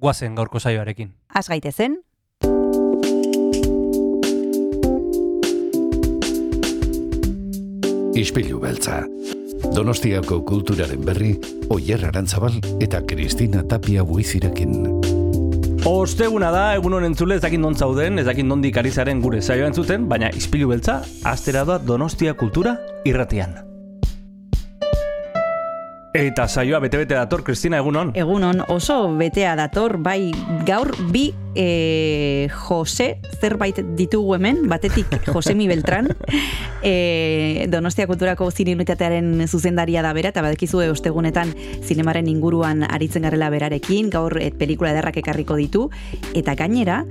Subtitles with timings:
[0.00, 1.12] guazen gaurko saioarekin.
[1.34, 2.00] Az gaitezen,
[8.20, 9.04] Ispilu beltza.
[9.72, 11.30] Donostiako kulturaren berri,
[11.72, 14.74] Oyer Arantzabal eta Kristina Tapia buizirekin.
[15.88, 19.40] Osteguna da, egun honen entzule, ez dakit non zauden, ez dakit nondik ari zaren gure
[19.40, 22.76] saioa entzuten, baina izpilu beltza, astera da Donostia kultura
[23.08, 23.69] irratian.
[26.12, 28.10] Eta saioa bete-bete dator, Kristina, egunon?
[28.18, 30.32] egunon oso betea dator, bai
[30.66, 36.08] gaur bi e, Jose zerbait ditugu hemen, batetik Josemi Beltran,
[36.82, 43.50] e, Donostia Kulturako zine unitatearen zuzendaria da bera, eta badakizue ostegunetan zinemaren inguruan aritzen garela
[43.50, 45.88] berarekin, gaur et pelikula ederrak ekarriko ditu,
[46.34, 47.04] eta gainera,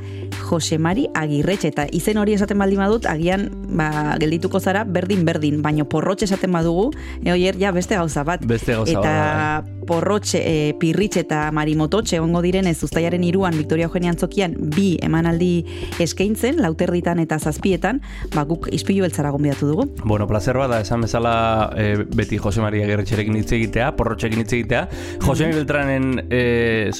[0.49, 5.87] Jose Mari Agirretxe, eta izen hori esaten baldin badut, agian ba, geldituko zara berdin-berdin, baino
[5.89, 6.89] porrotxe esaten badugu,
[7.23, 8.45] e, oier, ja beste gauza bat.
[8.47, 14.13] Beste gauza eta bat, porrotxe, e, pirritxe eta marimototxe ongo direnez uztailaren iruan Victoria Eugenia
[14.13, 15.65] Antzokian bi emanaldi
[16.03, 18.03] eskaintzen, lauterditan eta zazpietan,
[18.35, 19.87] ba, guk ispilu beltzara gonbidatu dugu.
[20.03, 21.33] Bueno, placer bada, esan bezala
[21.75, 24.85] e, beti Jose Maria Gerretxerekin hitz egitea, porrotxekin hitz egitea.
[25.25, 26.91] Jose mm Beltranen e,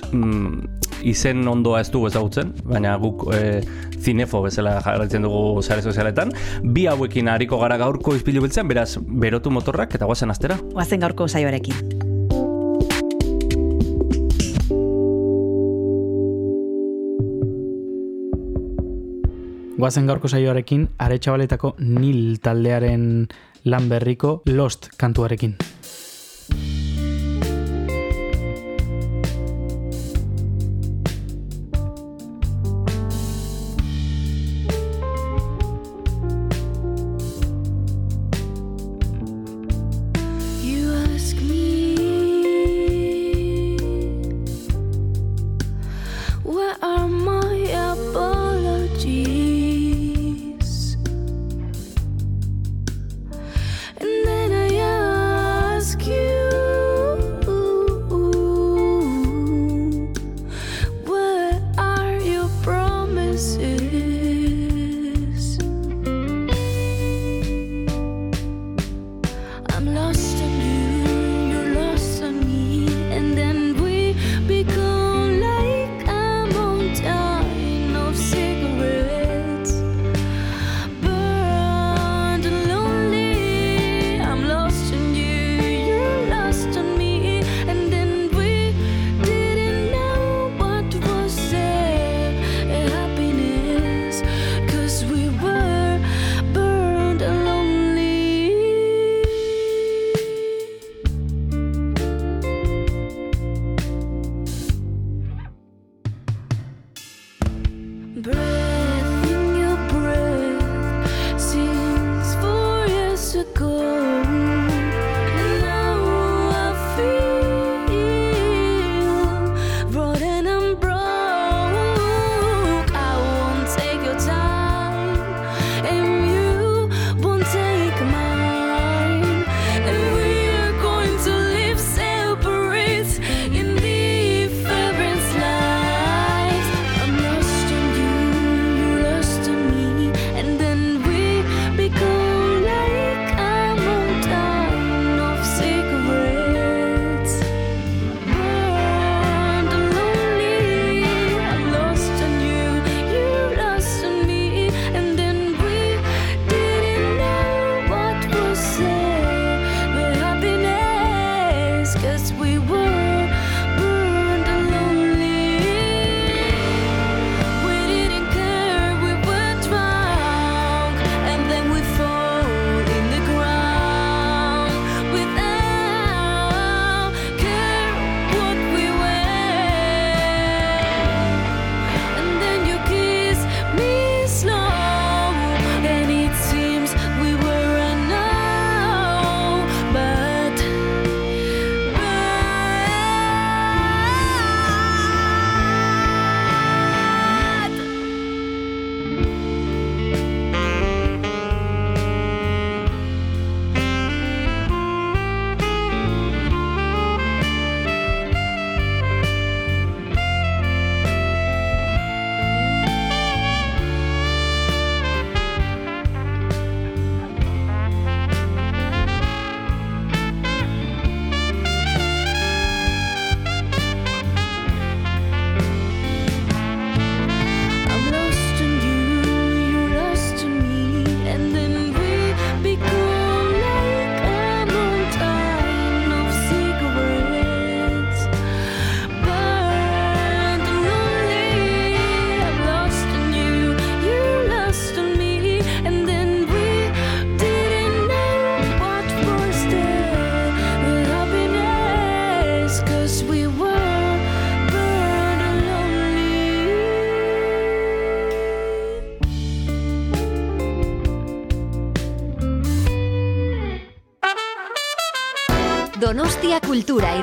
[1.07, 3.61] izen ondoa ez dugu ezagutzen, baina guk e,
[3.99, 6.33] zinefo bezala jarraitzen dugu sare sozialetan.
[6.63, 10.59] Bi hauekin hariko gara gaurko izpilu beltzean, beraz, berotu motorrak eta guazen astera.
[10.73, 12.08] Oazen gaurko saioarekin.
[19.79, 23.03] Guazen gaurko saioarekin, aretsabaletako nil taldearen
[23.63, 25.53] lan berriko Lost kantuarekin.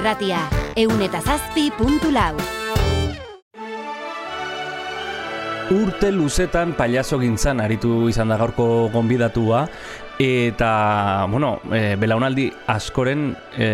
[0.06, 0.44] Irratia.
[0.78, 2.36] Eun eta zazpi puntu lau.
[5.74, 9.64] Urte luzetan pailazo gintzan aritu izan da gaurko gonbidatua
[10.22, 10.70] eta,
[11.26, 13.66] bueno, e, belaunaldi askoren e,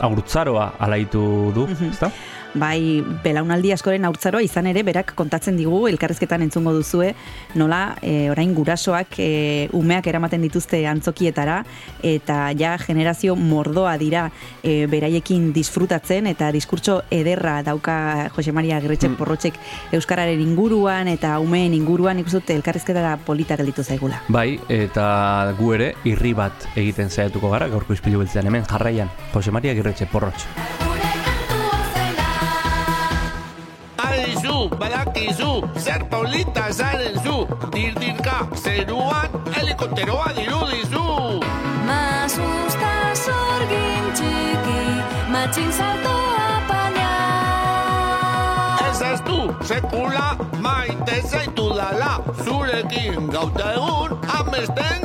[0.00, 2.08] agurtzaroa alaitu du, ezta?
[2.54, 7.12] Bai belaunaldi askoren haurtzaroa izan ere berak kontatzen digu elkarrezketan entzungo duzue
[7.54, 11.60] nola e, orain gurasoak e, umeak eramaten dituzte antzokietara
[12.02, 14.26] eta ja generazio mordoa dira
[14.62, 19.58] e, beraiekin disfrutatzen eta diskurtso ederra dauka Jose Maria Gerretxe porrotxek
[19.96, 24.22] Euskararen inguruan eta umeen inguruan ikustut elkarrezketara polita gelditu zaigula.
[24.28, 29.50] Bai, eta gu ere irri bat egiten saiatuko gara gaurko ispilu beltzean hemen jarraian Jose
[29.54, 30.89] Maria Girretxe porrotx.
[34.78, 41.04] Badakizu, zer polita zaren zu, dirdirka, zeruan, helikopteroa dirudizu.
[41.88, 42.92] Masusta
[43.24, 44.82] sorgin txiki,
[45.32, 46.14] matxin salto
[46.46, 47.10] apaina.
[48.90, 49.40] Ez ez du,
[49.72, 50.28] sekula,
[50.60, 52.14] maite zaitu dala,
[52.44, 54.99] zurekin gauta egun, amesten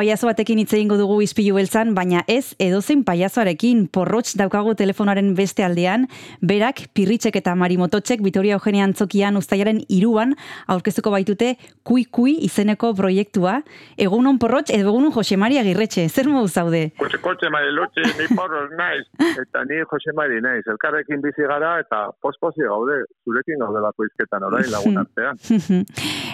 [0.00, 5.60] paiazo batekin hitz egingo dugu izpilu beltzan, baina ez edozein paiazoarekin porrotx daukagu telefonaren beste
[5.60, 6.06] aldean,
[6.40, 10.32] berak pirritxek eta marimototxek Vitoria Eugenia Antzokian ustaiaren iruan
[10.72, 11.50] aurkeztuko baitute
[11.84, 13.58] kui kui izeneko proiektua.
[14.00, 16.80] Egunon porrotx edo egunon Jose Maria Girretxe, zer modu zaude?
[16.96, 19.04] Kotxe, kotxe, Marilutxi, ni porros naiz,
[19.44, 20.64] eta ni Jose Mari naiz.
[20.76, 25.44] Elkarrekin bizi gara eta pospozi gaude, zurekin gaudelako izketan orain lagun artean.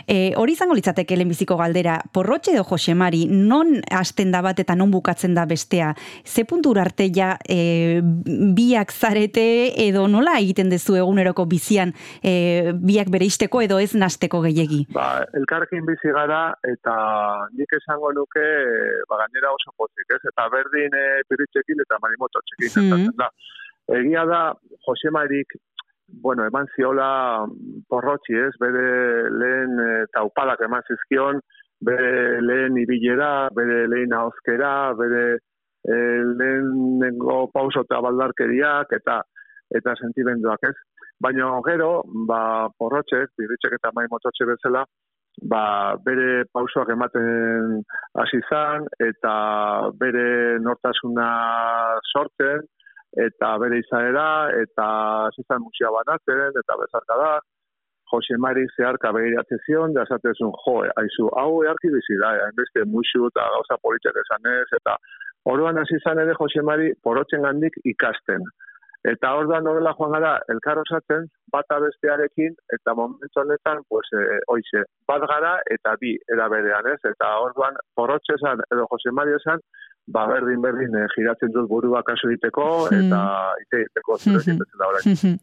[0.07, 4.77] e, hori izango litzateke lehenbiziko galdera, porrotxe edo Jose Mari, non hasten da bat eta
[4.77, 5.95] non bukatzen da bestea?
[6.25, 8.01] Ze puntura arte ja e,
[8.57, 14.43] biak zarete edo nola egiten dezu eguneroko bizian e, biak bere isteko edo ez nasteko
[14.45, 14.83] gehiegi?
[14.93, 16.97] Ba, elkarrekin bizi gara eta
[17.57, 18.45] nik esango nuke
[19.09, 20.21] ba, gainera oso pozik, ez?
[20.33, 22.91] Eta berdin e, piritxekin eta marimototxekin Mhm.
[22.91, 23.31] gertatzen da.
[23.97, 24.41] Egia da,
[24.87, 25.55] Jose Marik,
[26.23, 27.47] bueno, eman ziola
[27.89, 28.53] porrotxi, ez?
[28.61, 31.41] Bere lehen e, taupadak eman zizkion,
[31.85, 35.25] bere lehen ibilera, bere lehen ahozkera, bere
[35.85, 35.97] e,
[36.41, 39.23] lehenengo pauso eta baldarkeriak eta
[39.77, 40.77] eta sentimenduak, ez?
[41.21, 44.85] Baina gero, ba, porrotxek, birritxek eta maimototxe bezala,
[45.43, 47.81] ba, bere pausoak ematen
[48.21, 49.35] hasi zan, eta
[50.01, 51.29] bere nortasuna
[52.13, 52.65] sortzen,
[53.27, 54.29] eta bere izaera,
[54.63, 54.87] eta
[55.27, 57.33] hasi zan musia banatzen, eta bezarka da,
[58.13, 63.27] Jose Mari zeharka begiratzen zion, da esatezun, jo, aizu, hau earki bizi da, hainbeste musu
[63.31, 64.99] eta gauza politiak esanez, eta
[65.47, 68.47] Orduan hasi izan ere Jose Mari porotzen gandik ikasten.
[69.07, 74.83] Eta orduan horrela joan gara elkar osatzen, bata bestearekin, eta momentu honetan, pues, e, oize,
[75.07, 76.99] bat gara eta bi era berean, ez?
[77.13, 79.63] Eta orduan porrotxe esan, edo Jose Mari esan,
[80.07, 83.07] ba berdin berdin eh, giratzen dut burua kasu egiteko Hmm.
[83.09, 83.21] eta
[83.75, 84.59] egiteko zurekin Mhm.
[84.63, 85.39] bezala orain.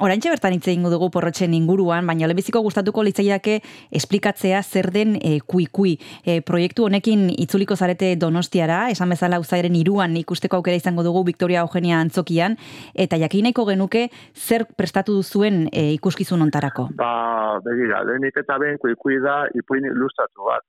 [0.00, 5.40] Oraintxe bertan hitz egingo dugu porrotxen inguruan, baina lehenbiziko gustatuko litzaiake esplikatzea zer den e,
[5.40, 5.98] kui-kui.
[6.24, 11.60] E, proiektu honekin itzuliko zarete donostiara, esan bezala uzairen iruan ikusteko aukera izango dugu Victoria
[11.64, 12.56] Eugenia antzokian,
[12.94, 16.90] eta jakineko genuke zer prestatu duzuen e, ikuskizun ontarako.
[16.94, 20.62] Ba, begira, lehenik eta behin kuikui da ipuin ilustratu bat.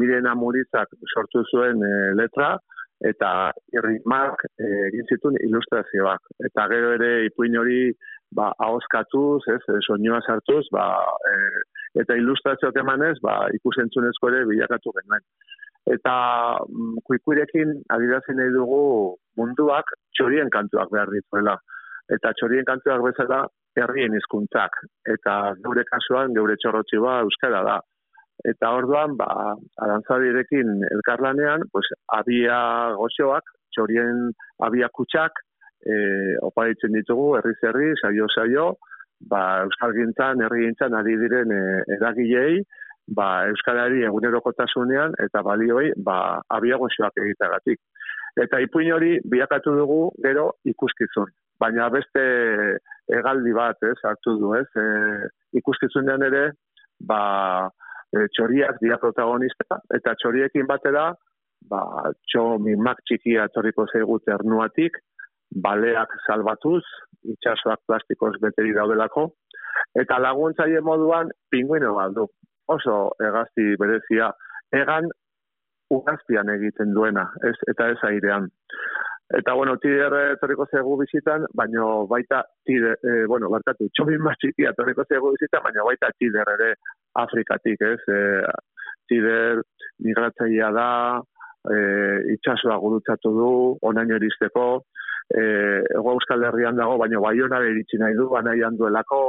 [0.00, 2.54] Miren Amuritzak sortu zuen e, letra,
[3.04, 3.30] eta
[3.74, 6.30] irrimak e, egin zituen ilustrazioak.
[6.48, 7.80] Eta gero ere ipuin hori
[8.34, 10.86] ba, ahoskatuz, ez, e, soinua sartuz, ba,
[11.30, 11.34] e,
[12.02, 15.26] eta ilustrazioak emanez, ba, ikusentzunezko ere bilakatu genuen.
[15.94, 16.14] Eta
[16.64, 18.84] mm, kuikuirekin adirazen nahi dugu
[19.36, 21.58] munduak txorien kantuak behar dituela.
[22.14, 23.44] Eta txorien kantuak bezala
[23.80, 24.76] herrien hizkuntzak
[25.14, 25.34] eta
[25.64, 27.78] gure kasuan geure txorrotxiba euskara da.
[28.42, 32.58] Eta orduan, ba, arantzadirekin elkarlanean, pues, abia
[32.98, 34.30] goxoak, txorien
[34.66, 35.38] abia kutsak,
[35.86, 35.94] e,
[36.42, 38.66] oparitzen ditugu, herri zerri, saio saio,
[39.30, 41.62] ba, euskal gintzan, herri gintzan, ari diren e,
[41.96, 42.64] eragilei,
[43.16, 47.80] ba, euskalari egunerokotasunean, eta balioi, ba, abia goxoak egitagatik.
[48.40, 51.30] Eta ipuin hori bilakatu dugu gero ikuskizun.
[51.60, 52.24] Baina beste
[53.14, 56.48] hegaldi bat, ez, hartu du, ez, e, ikuskizunean ere,
[57.00, 57.22] ba,
[58.14, 61.10] e, txoriak dira protagonista, eta txoriekin batera,
[61.70, 61.80] ba,
[62.30, 65.00] txo mimak txikia torriko zaigu ternuatik,
[65.64, 66.82] baleak salbatuz,
[67.34, 69.28] itxasoak plastikoz beteri daudelako,
[70.00, 72.26] eta laguntzaile moduan pinguino bat du.
[72.74, 74.30] Oso egazti berezia,
[74.72, 75.10] egan
[75.92, 78.48] ugaztian egiten duena, ez, eta ez airean.
[79.34, 84.72] Eta, bueno, tider etorriko zegu bizitan, baino baita tider, eh, bueno, barkatu, txobin bat txikia
[84.74, 86.74] etorriko zegu bizitan, baina baita tider ere
[87.14, 88.00] Afrikatik, ez?
[88.08, 88.18] E,
[89.08, 89.62] tider
[90.04, 90.88] migratzailea da,
[91.70, 91.78] e,
[92.34, 93.52] itxasoa gurutzatu du,
[93.90, 94.66] onaino iristeko,
[95.30, 95.42] e,
[95.96, 99.22] ego euskal herrian dago, baina baionara iritsi nahi du, banaian duelako,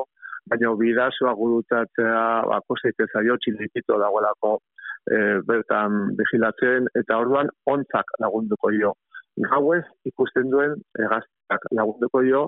[0.49, 4.57] baina bidazoa gurutzatzea, bakoseik ezaio, txilipito dagoelako
[5.09, 8.93] e, bertan vigilatzen, eta orduan ontzak lagunduko jo.
[9.51, 12.45] Gauez ikusten duen egaztak lagunduko jo,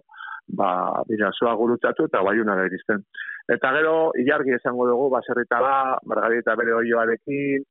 [0.47, 3.03] ba, bidazoa gurutzatu eta baiunara iristen.
[3.51, 7.63] Eta gero, ilargi esango dugu, baserritara, margarita bere oioarekin,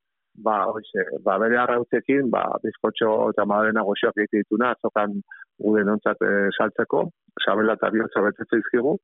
[0.45, 5.17] ba, oize, ba, bere arrautzekin, ba, bizkotxo eta madalena goxoak egite dituna, azokan
[5.63, 7.07] guden ontzat e, saltzeko,
[7.45, 8.97] sabela eta bihotza betetze izkigu,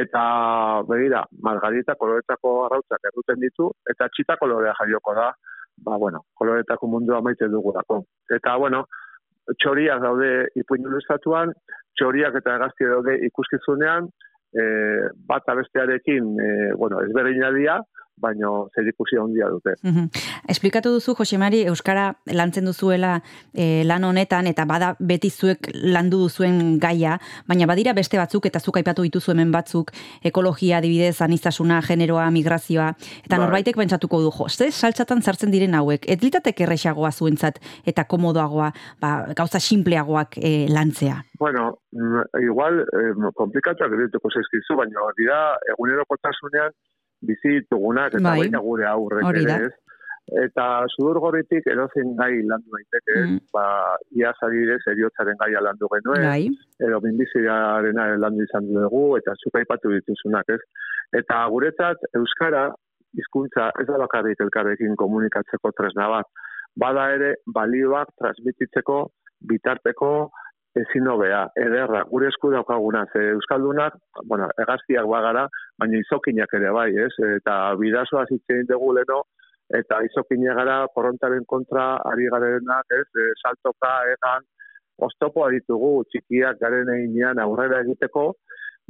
[0.00, 0.24] eta
[0.88, 5.30] begira, margarita koloretako arrautzak erruten ditu, eta txita kolorea jaioko da,
[5.86, 8.02] ba, bueno, koloretako mundua maite dugulako.
[8.34, 8.84] Eta, bueno,
[9.60, 11.52] txoriak daude ipuin ilustratuan,
[11.98, 14.08] txoriak eta egazti daude ikuskizunean,
[14.54, 14.64] e,
[15.28, 17.80] bata bestearekin, e, bueno, ezberdina dira,
[18.20, 19.74] baino zer ikusi handia dute.
[19.82, 20.08] Mhm.
[20.48, 26.78] Esplikatu duzu, Josemari, Euskara lantzen duzuela e, lan honetan, eta bada beti zuek landu duzuen
[26.78, 27.18] gaia,
[27.48, 29.92] baina badira beste batzuk, eta zuk aipatu dituzu hemen batzuk,
[30.22, 32.92] ekologia, adibidez, aniztasuna, generoa, migrazioa,
[33.24, 33.42] eta Bai.
[33.44, 38.72] norbaitek pentsatuko du, jo, ze saltzatan sartzen diren hauek, ez litateke errexagoa zuentzat, eta komodoagoa,
[39.00, 41.22] ba, gauza simpleagoak e, lantzea.
[41.38, 45.38] Bueno, mm, igual, eh, komplikatuak edituko zaizkizu, baina dira
[45.74, 46.70] egunerokotasunean
[47.26, 48.38] bizi ditugunak eta Bai.
[48.44, 49.72] baita gure aurrek ere, ez?
[50.40, 53.40] Eta sudur gorritik edozein gai landu daiteke, Mm.
[53.52, 53.64] ba,
[54.16, 56.48] iaz adibidez eriotzaren gaia landu genuen, Gai,
[56.80, 60.60] edo minbiziarena landu izan dugu, eta zuk aipatu dituzunak, ez?
[61.12, 62.70] Eta guretzat, Euskara,
[63.14, 66.26] hizkuntza ez da bakarrik elkarrekin komunikatzeko tresna bat.
[66.76, 69.10] Bada ere, balioak transmititzeko,
[69.46, 70.30] bitarteko,
[70.80, 73.94] ezin hobea, ederra, gure esku daukaguna, ze Euskaldunak,
[74.30, 75.46] bueno, egaztiak bagara,
[75.78, 77.12] baina izokinak ere bai, ez?
[77.36, 79.20] Eta bidazoa zitzen dugu leno,
[79.78, 83.06] eta izokinak gara korrontaren kontra ari garenak, ez?
[83.06, 84.46] E, saltoka, egan,
[85.06, 88.32] oztopoa ditugu, txikiak garen einean aurrera egiteko,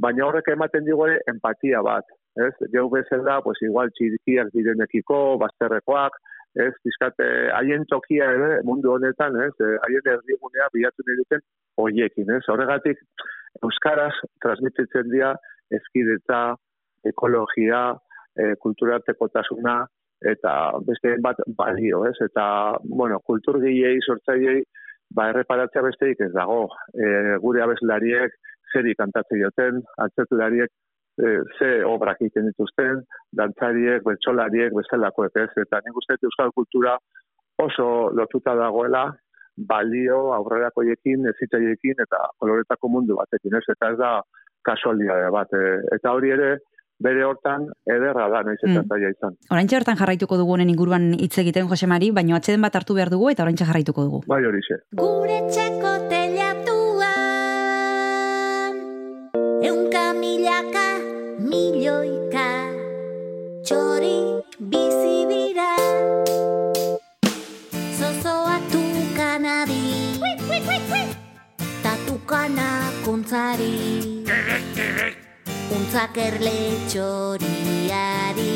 [0.01, 2.09] baina horrek ematen digu ere empatia bat,
[2.41, 2.53] ez?
[2.73, 6.17] Geu bezala, pues igual txikiak direnekiko, bazterrekoak,
[6.65, 11.45] ez, bizkate, haien tokia ere, mundu honetan, ez, eh, haien erdigunea bilatu nahi duten
[11.77, 13.01] hoiekin, ez, horregatik,
[13.63, 14.13] Euskaraz
[14.43, 15.33] transmititzen dira
[15.73, 16.55] ezkidetza,
[17.07, 17.83] ekologia,
[18.35, 19.75] e, kulturartekotasuna,
[20.31, 20.53] eta
[20.87, 22.45] beste bat balio, ez, eta,
[22.83, 24.63] bueno, kulturgilei, sortzaileei,
[25.15, 28.35] ba, erreparatzea besteik ez dago, e, gure abeslariek,
[28.73, 30.71] zeri kantatzen joten, atzetulariek,
[31.21, 33.03] e, ze obrak egiten dituzten,
[33.39, 35.51] dantzariek, bertsolariek, bezalakoek, ez?
[35.63, 36.97] Eta nik uste euskal kultura
[37.63, 39.07] oso lotuta dagoela,
[39.57, 43.63] balio aurrerakoiekin, ezitzaiekin eta koloretako mundu batekin, ez?
[43.71, 44.21] Eta ez da
[44.65, 45.47] kasualidade bat.
[45.53, 46.57] E, eta hori ere,
[46.99, 48.87] bere hortan ederra da, naiz eta Mm.
[48.87, 49.35] zaila izan.
[49.51, 53.09] Oraintxe hortan jarraituko dugu honen inguruan hitz egiten Jose Mari, baina atxeden bat hartu behar
[53.09, 54.21] dugu eta oraintxe jarraituko dugu.
[54.27, 54.75] Bai hori ze.
[54.95, 57.13] Gure txeko telatuan
[59.63, 60.87] Eunka milaka
[61.39, 62.47] milioika
[63.65, 64.34] Txori
[72.35, 74.19] Tatukana kuntzari
[75.71, 76.59] Untzak erle
[76.91, 78.51] txoriari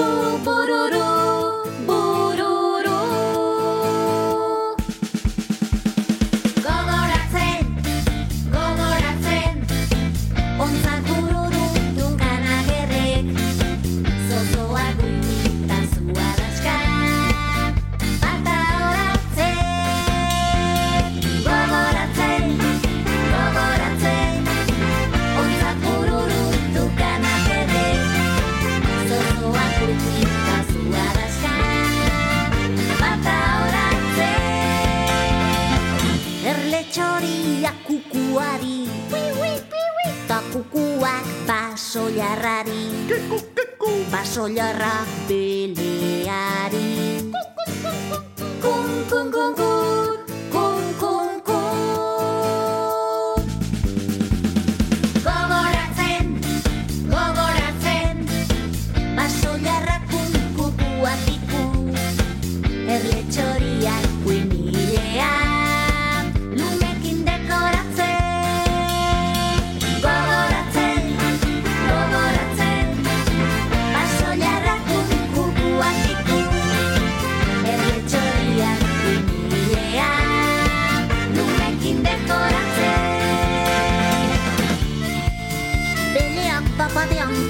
[0.00, 0.08] Bu
[41.90, 47.18] Basoilarrari Kiku, kiku Basoilarra beleari
[48.62, 50.19] Kun, kun, kun, kun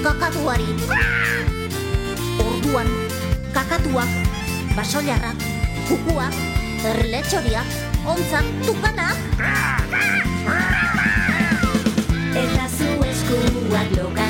[0.01, 0.65] kakatuari
[2.41, 2.89] Orduan,
[3.53, 4.09] kakatuak,
[4.73, 5.37] basoiarrak,
[5.85, 6.33] kukuak,
[6.81, 7.67] erletxoriak,
[8.01, 9.17] ontzak, tukanak.
[12.33, 14.20] Eta zu eskuak lokatzetan,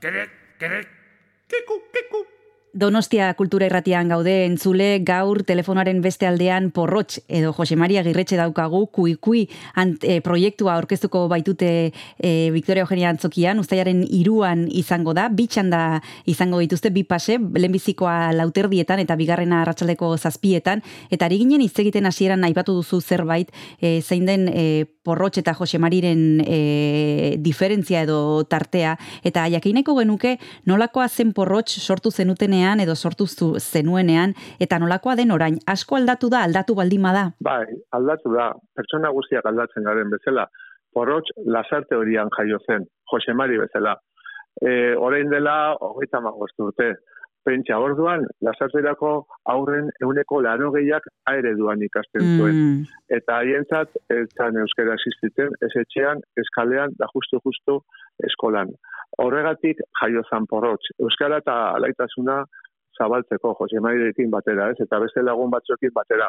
[0.00, 0.28] Get it?
[0.58, 0.86] Get it?
[1.48, 1.85] Kiku.
[2.76, 8.82] Donostia kultura irratian gaude entzule gaur telefonaren beste aldean porrotx edo Jose Maria Girretxe daukagu
[8.92, 9.46] kuikui
[9.80, 11.70] ant, e, proiektua aurkeztuko baitute
[12.20, 19.00] e, Victoria Eugenia Antzokian, ustaiaren iruan izango da, bitxanda izango dituzte bi pase, lehenbizikoa lauterdietan
[19.00, 24.28] eta bigarrena arratsaldeko zazpietan, eta ari ginen hitz egiten hasieran aipatu duzu zerbait, e, zein
[24.28, 30.36] den e, porrotx eta Jose Mariren e, diferentzia edo tartea, eta jakineko genuke
[30.68, 33.26] nolakoa zen porrotx sortu zenutenean edo sortu
[33.60, 37.26] zenuenean, eta nolakoa den orain, asko aldatu da, aldatu baldima da.
[37.40, 40.48] Bai, aldatu da, pertsona guztiak aldatzen garen bezala.
[40.94, 43.96] Porrotx lasarte horian jaio zen, Jose Mari bezala.
[44.60, 46.94] E, orain dela, hogeita magost urte.
[47.46, 49.10] Pentsa orduan, lasarterako
[49.52, 52.56] aurren euneko laro gehiak aereduan ikasten zuen.
[52.56, 52.80] Mm,
[53.18, 57.78] Eta haientzat, ez zan euskera existitzen, ez etxean, eskalean, da justu-justu
[58.28, 58.72] eskolan.
[59.22, 60.90] Horregatik jaio zan porrotx.
[61.06, 62.42] Euskara eta alaitasuna
[62.98, 64.80] zabaltzeko, Jose Mairekin batera, ez?
[64.82, 66.28] Eta beste lagun batzuekin batera.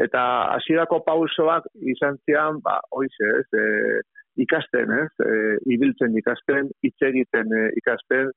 [0.00, 0.22] Eta
[0.56, 3.48] hasierako pausoak izan zian, ba, hoize, ez?
[3.56, 4.00] E,
[4.40, 5.10] ikasten, ez?
[5.26, 5.34] E,
[5.74, 8.32] ibiltzen ikasten, hitz egiten e, ikasten,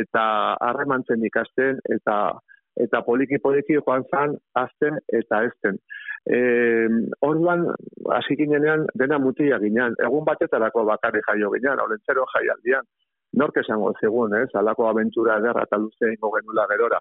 [0.00, 0.24] eta
[0.68, 2.18] harremantzen ikasten, eta
[2.78, 5.80] eta poliki poliki joan zan azten eta ezten.
[6.30, 6.38] E,
[7.26, 7.64] orduan,
[8.14, 9.96] hasi ginenean, dena mutia ginean.
[10.06, 12.86] Egun batetarako bakarri jaio ginean, olentzero jaialdian.
[13.38, 14.48] Nork esango zegun, ez?
[14.56, 17.00] Alako abentura ederra eta luze ingo genula gerora.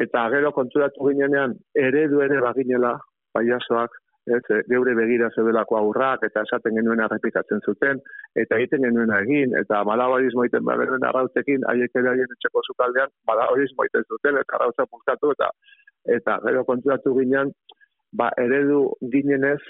[0.00, 2.94] Eta gero konturatu ginenean, eredu ere baginela,
[3.34, 8.00] paiasoak, ez, e, geure begira zebelako aurrak, eta esaten genuen errepikatzen zuten,
[8.34, 13.86] eta egiten genuen egin, eta malabarismo egiten behar arrautzekin, haiek ere haien etxeko zukaldean, malabarismo
[13.86, 15.50] egiten zuten, eta arrautza puztatu, eta
[16.16, 17.52] eta gero konturatu ginean,
[18.12, 19.60] ba, eredu ginenez,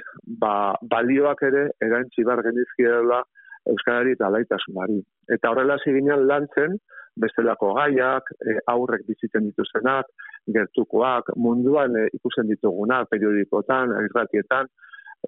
[0.42, 3.22] ba, balioak ere erantzi bar genizkiela
[3.68, 5.00] Euskarari eta laitasunari.
[5.28, 6.78] Eta horrela hasi ginen lantzen,
[7.20, 10.08] bestelako gaiak, e, aurrek bizitzen dituztenak,
[10.54, 14.70] gertukoak, munduan e, ikusten ditugunak, periodikotan, irratietan,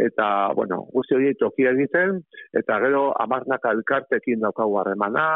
[0.00, 2.22] eta, bueno, guzti horiek tokia egiten,
[2.56, 5.26] eta gero amarnaka elkartekin daukagu harremana,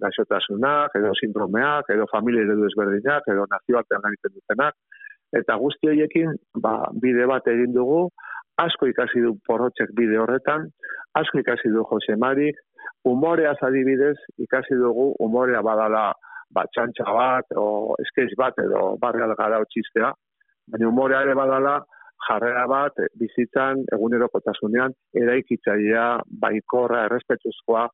[0.00, 4.76] gaixotasunak, edo sindromeak, edo familia eredu ezberdinak, edo nazioartean egiten dutenak,
[5.36, 6.34] eta guzti horiekin
[6.64, 8.08] ba, bide bat egin dugu,
[8.64, 10.66] asko ikasi du porrotxek bide horretan,
[11.20, 12.58] asko ikasi du Jose Marik,
[13.04, 16.10] umoreaz adibidez, ikasi dugu umorea badala
[16.54, 20.10] ba, txantxa bat, o sketch bat, edo barreal gara txistea,
[20.70, 21.78] baina umorea ere badala
[22.26, 24.92] jarrera bat bizitzan egunerokotasunean
[25.22, 26.06] eraikitzailea,
[26.42, 27.86] baikorra, errespetuzkoa,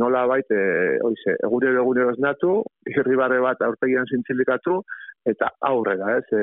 [0.00, 2.58] nola bait, e, oize, egunero egunero esnatu,
[2.90, 4.80] irribarre bat aurpegian zintzilikatu,
[5.28, 6.42] eta aurrera, ez, e,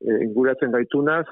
[0.00, 1.26] e, inguratzen gaitunaz,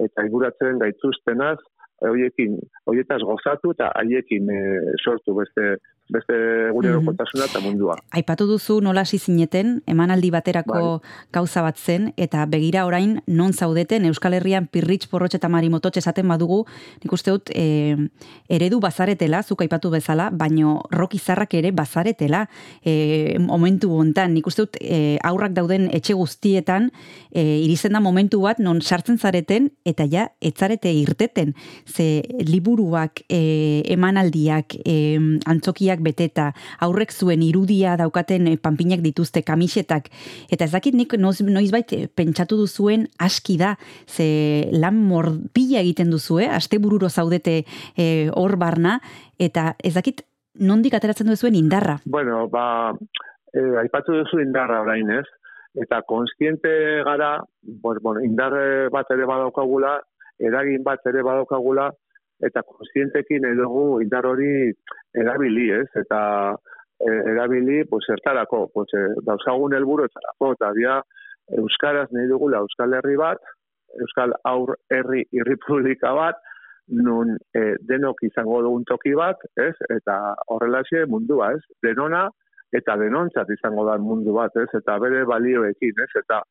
[0.00, 1.58] eta inguratzen gaituztenaz,
[2.02, 2.58] e, hoiekin,
[2.90, 4.62] hoietaz gozatu, eta haiekin e,
[5.02, 5.76] sortu beste
[6.12, 6.34] beste
[6.68, 7.96] egunerokotasuna eta mundua.
[8.12, 11.00] Aipatu duzu nola hasi zineten, emanaldi baterako
[11.32, 16.28] gauza bat zen, eta begira orain non zaudeten Euskal Herrian pirritx porrotxe eta marimototxe esaten
[16.28, 16.62] badugu,
[17.02, 17.96] nik uste dut e,
[18.52, 22.44] eredu bazaretela, zuk aipatu bezala, baino rock izarrak ere bazaretela
[22.84, 24.34] e, momentu hontan.
[24.36, 26.90] Nik uste dut e, aurrak dauden etxe guztietan,
[27.32, 31.54] e, irizen da momentu bat non sartzen zareten, eta ja, etzarete irteten.
[31.88, 36.52] Ze liburuak, e, emanaldiak, e, antzokiak beteta,
[36.84, 40.10] aurrek zuen irudia daukaten eh, panpinak dituzte kamisetak,
[40.52, 43.74] eta ez dakit nik noiz, noizbait eh, pentsatu duzuen aski da,
[44.06, 47.62] ze lan morpila egiten duzue, aste bururo zaudete
[47.96, 49.00] eh, hor barna,
[49.38, 50.22] eta ez dakit
[50.54, 51.98] nondik ateratzen duzuen indarra.
[52.04, 52.94] Bueno, ba,
[53.52, 55.26] eh, aipatu duzu indarra orain ez,
[55.74, 56.70] eta konstiente
[57.06, 59.98] gara, bueno, bueno, indarre bat ere badaukagula,
[60.38, 61.90] eragin bat ere badaukagula,
[62.44, 64.72] eta konstientekin edogu indar hori
[65.14, 65.88] erabili, ez?
[66.02, 66.20] Eta
[67.00, 71.02] e, erabili, pues, zertarako, pues, helburu etarako, eta dia,
[71.60, 73.40] Euskaraz nahi dugula Euskal Herri bat,
[74.00, 76.40] Euskal Aur Herri Irripublika bat,
[76.88, 79.74] nun e, denok izango dugun toki bat, ez?
[79.92, 80.16] Eta
[80.52, 81.62] horrelaxe mundua, ez?
[81.82, 82.26] Denona
[82.74, 84.68] eta denontzat izango da mundu bat, ez?
[84.80, 86.10] Eta bere balioekin, ez?
[86.20, 86.42] Eta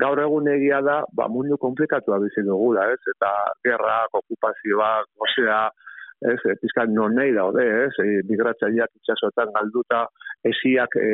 [0.00, 3.00] gaur egun egia da, ba, mundu komplikatua bizi dugula, ez?
[3.14, 3.32] Eta
[3.66, 5.62] gerrak, okupazioak, osea,
[6.32, 10.06] ez, e, pizkan non nahi daude, ez, e, migratzaileak itxasotan galduta,
[10.50, 11.10] esiak e,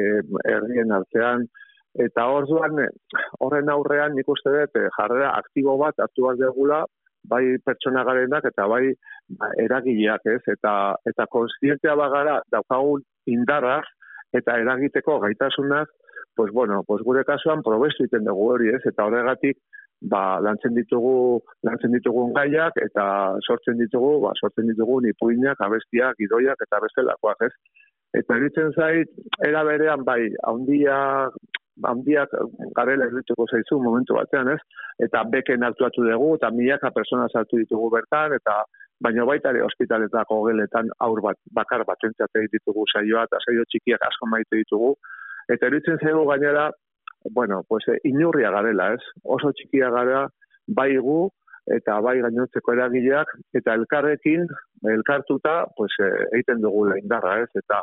[0.47, 1.47] herrien artean,
[2.07, 2.79] eta orduan,
[3.43, 6.85] horren aurrean nik uste dut, jarrera aktibo bat hartu behar degula,
[7.29, 8.85] bai pertsona garenak eta bai
[9.39, 10.75] ba, eragileak, ez, eta,
[11.07, 13.81] eta konstientea bagara daukagun indarra
[14.37, 15.89] eta eragiteko gaitasunaz,
[16.37, 19.59] pues bueno, pues gure kasuan probestu iten dugu hori, ez, eta horregatik,
[20.01, 23.05] ba, lantzen ditugu lantzen ditugun gaiak eta
[23.45, 27.53] sortzen ditugu, ba, sortzen ditugu ipuinak, abestiak, gidoiak eta bestelakoak, ez?
[28.17, 29.11] Eta eritzen zait,
[29.47, 31.37] era berean bai, handiak,
[31.87, 32.33] handiak
[32.77, 34.61] garela errituko zaizu momentu batean, ez?
[35.07, 38.65] Eta beken aktuatu dugu, eta milaka persona sartu ditugu bertan, eta
[39.01, 44.03] baina baita ere ospitaletako geletan aur bat, bakar bat entzate ditugu saioa, eta saio txikiak
[44.11, 44.95] asko maite ditugu.
[45.49, 46.71] Eta eritzen zaigu gainera,
[47.25, 49.03] bueno, pues, eh, inurria garela, ez?
[49.23, 50.27] Oso txikia gara,
[50.67, 51.29] bai gu,
[51.77, 54.47] eta bai gainontzeko eragileak, eta elkarrekin,
[54.95, 57.51] elkartuta, pues, eh, egiten dugu indarra, ez?
[57.55, 57.83] Eta,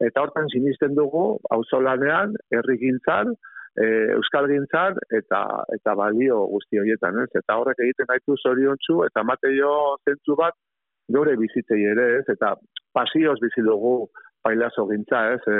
[0.00, 3.34] eta hortan sinisten dugu, auzolanean, herrigintzan,
[3.76, 5.40] e, euskal gintzan, eta,
[5.76, 7.30] eta balio guzti horietan, ez?
[7.40, 9.72] Eta horrek egiten gaitu zoriontsu, eta mateio
[10.04, 10.56] zentzu bat,
[11.14, 12.26] gure bizitzei ere, ez?
[12.36, 12.54] Eta
[12.94, 13.96] pasioz bizi dugu
[14.44, 15.42] pailazo gintza, ez?
[15.48, 15.58] E,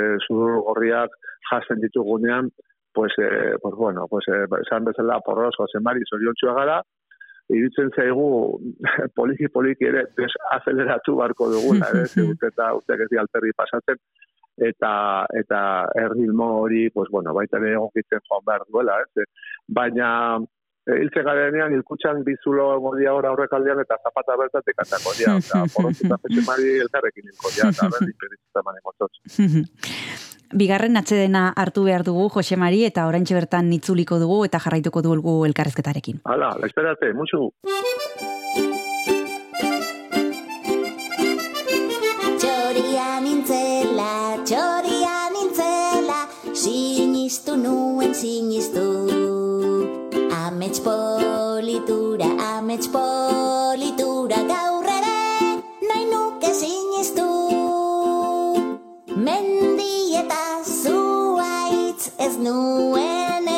[0.69, 1.15] gorriak
[1.51, 2.51] jasten ditugunean,
[2.95, 6.81] pues, eh, pues bueno, pues, eh, esan bezala porroz, Jose Mari, zoriontsua gara,
[7.53, 8.27] irutzen zaigu
[9.17, 14.01] poliki poliki ere desazeleratu barko dugula, ere, zehut eta usteak ez di alterri pasatzen,
[14.69, 14.91] eta
[15.41, 15.61] eta
[16.07, 19.27] erdilmo hori, pues bueno, baita ere egokitzen joan behar duela, ez?
[19.79, 20.09] Baina,
[20.87, 25.65] e, hiltze garenean, hilkutxan bizulo modia hor aurrek aldean, eta zapata bertatik atako dia, eta
[25.75, 28.79] porroz eta Mari elkarrekin hilko dia, eta berdin perizuta mani.
[30.55, 35.33] Bigarren atxedena hartu behar dugu, Jose Mari, eta oraintxe bertan nitzuliko dugu eta jarraituko dugu
[35.49, 36.21] elkarrezketarekin.
[36.23, 37.49] Hala, la esperate, mucho.
[42.39, 46.21] Txoria nintzela, txoria nintzela,
[46.53, 48.87] sinistu nuen sinistu.
[50.39, 55.17] Amets politura, amets politura, gaur ere,
[55.83, 57.44] nahi nuke sinistu.
[59.25, 60.41] Mendi eta
[60.81, 63.54] zuaitz ez nuen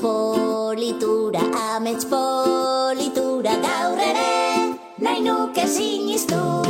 [0.00, 1.40] politura,
[1.74, 6.67] amets politura Gaur ere nahi nuke sinistu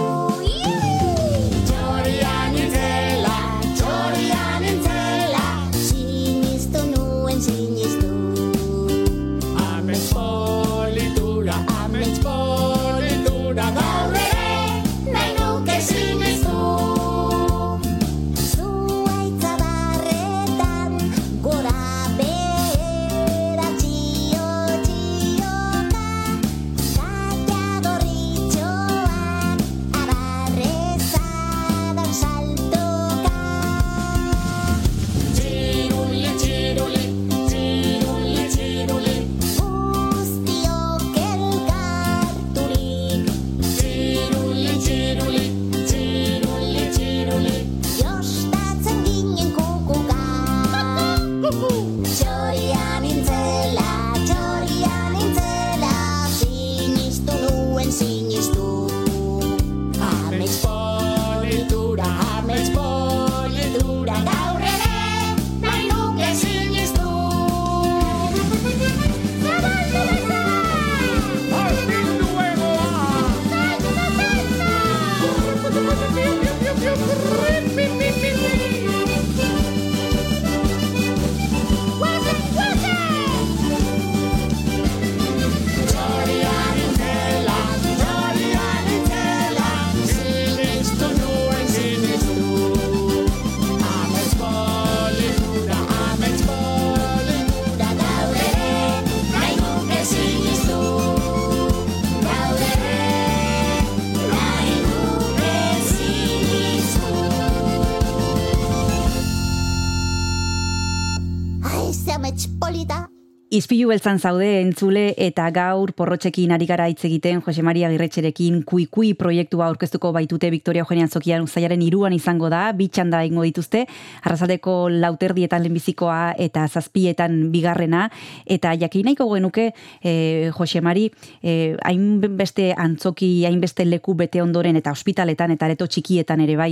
[113.68, 119.10] Izpilu beltzan zaude entzule eta gaur porrotxekin ari gara hitz egiten Jose Maria Girretxerekin kui-kui
[119.12, 123.82] proiektua aurkeztuko baitute Victoria Eugenian Zokian zaiaren iruan izango da, bitxanda ingo dituzte,
[124.24, 128.06] arrazaldeko lauterdietan lehenbizikoa eta zazpietan bigarrena,
[128.46, 129.66] eta jakin nahiko genuke
[130.00, 131.10] eh, Jose Mari,
[131.42, 136.70] eh, hainbeste antzoki, hainbeste leku bete ondoren eta ospitaletan eta areto txikietan ere bai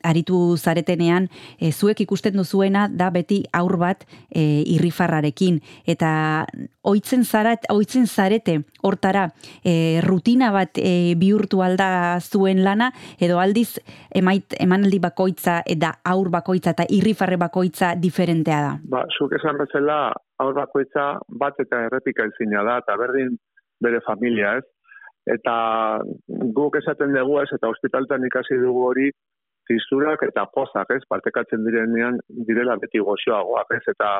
[0.00, 1.28] aritu zaretenean,
[1.60, 6.16] eh, zuek ikusten duzuena da beti aur bat eh, irrifarrarekin, eta
[6.88, 9.28] oitzen zarat, oitzen zarete hortara
[9.64, 13.78] e, rutina bat e, bihurtu alda zuen lana edo aldiz
[14.14, 18.72] emait emanaldi bakoitza eta aur bakoitza eta irrifarre bakoitza diferentea da.
[18.94, 20.00] Ba, zuk esan bezala,
[20.38, 23.36] aur bakoitza bat eta errepika ezina da, eta berdin
[23.80, 24.66] bere familia, ez?
[25.28, 25.54] Eta
[26.56, 29.10] guk esaten dugu ez, eta ospitaltan ikasi dugu hori,
[29.68, 31.02] tristurak eta pozak, ez?
[31.12, 33.84] Partekatzen direnean, direla beti goxoagoak, ez?
[33.92, 34.12] Eta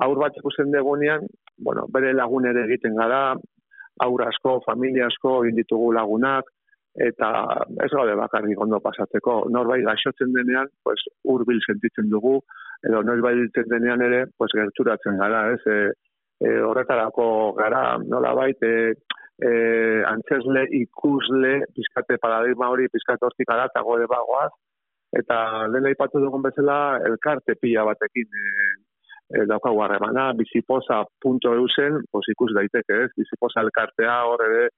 [0.00, 1.26] aur bat ikusten degunean,
[1.58, 3.36] bueno, bere lagun ere egiten gara,
[4.00, 6.48] aur asko, familia asko, egin ditugu lagunak,
[7.06, 7.28] eta
[7.84, 9.42] ez gaude bakarrik ondo pasatzeko.
[9.52, 12.38] Norbait gaixotzen denean, pues, urbil sentitzen dugu,
[12.88, 15.60] edo norbait ditzen denean ere, pues, gerturatzen gara, ez?
[15.66, 15.78] E,
[16.44, 17.26] e, horretarako
[17.58, 18.92] gara, nola bait, e,
[19.40, 19.52] e,
[20.08, 24.52] antzesle, ikusle, pizkate paradigma hori, pizkate hortik aratago ere bagoaz,
[25.18, 28.66] eta lehen aipatu dugun bezala, elkarte pila batekin e,
[29.32, 33.10] e, daukagu harremana, bizipoza.eusen, pues ikus daiteke, ez?
[33.18, 34.68] Bizipoza elkartea hor ere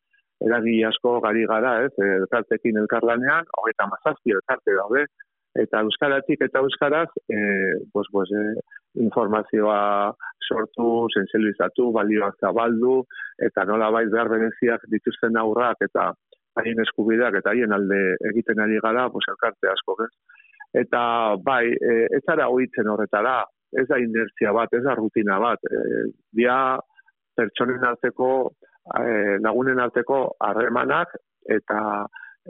[0.44, 1.92] eragile asko gari gara, ez?
[1.98, 5.06] E, elkartekin elkarlanean, hogeita mazazpi elkarte daude,
[5.54, 7.38] eta euskaratik eta euskaraz, e,
[7.92, 8.44] pues, pues, e,
[9.04, 10.12] informazioa
[10.48, 13.02] sortu, sensibilizatu, balioak zabaldu,
[13.48, 16.12] eta nola bait behar bereziak dituzten aurrak eta
[16.60, 20.12] haien eskubideak eta haien alde egiten ari gara, pues, elkarte asko, ez?
[20.84, 21.00] Eta
[21.46, 23.42] bai, e, ez zara oitzen horretara,
[23.80, 25.62] ez da inertzia bat, ez da rutina bat.
[25.70, 26.04] E,
[26.36, 26.56] dia
[27.36, 28.30] pertsonen arteko,
[28.98, 31.16] e, lagunen arteko harremanak
[31.56, 31.80] eta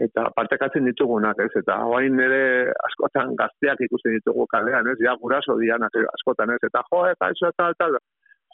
[0.05, 1.53] eta partekatzen ditugunak, ez?
[1.61, 4.97] Eta hoain ere askotan gazteak ikusten ditugu kalean, ez?
[4.99, 6.63] Ja, guraso dianak askotan, ez?
[6.67, 7.95] Eta jo, eta eso, tal, tal,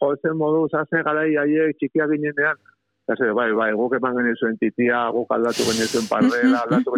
[0.03, 2.61] jo, zen modu, zaze garai haiek txikiak ginenean,
[3.11, 6.95] Zase, bai, bai, guk eman genizuen titia, guk aldatu genizuen parrela, aldatu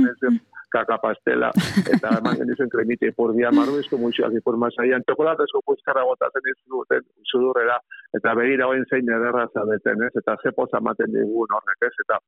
[0.73, 1.51] genizuen kakapastela,
[1.93, 7.79] eta eman genizuen kremite ipurdia, marruizko muixoak ipur masaian, txokolatezko puzkarra botatzen izuten sudurrera,
[8.15, 10.13] eta begira hoen zein ederra zabeten, ez?
[10.17, 11.95] Eta ze poza maten digun horrek, ez?
[12.05, 12.19] Eta,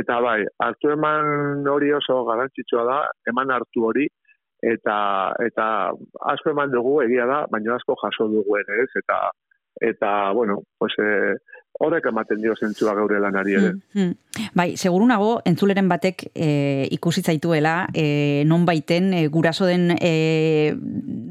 [0.00, 4.08] eta bai, hartu eman hori oso garrantzitsua da, eman hartu hori,
[4.62, 5.92] eta eta
[6.32, 8.90] asko eman dugu egia da, baina asko jaso dugu ere, ez?
[9.02, 9.30] Eta
[9.80, 11.34] eta bueno, pues eh,
[11.80, 13.72] horrek ematen dio zentzua geure lanari ere.
[13.96, 14.12] Hmm.
[14.56, 16.48] Bai, seguru nago, entzuleren batek e,
[16.94, 20.72] ikusi zaituela, e, non baiten, e, guraso den e,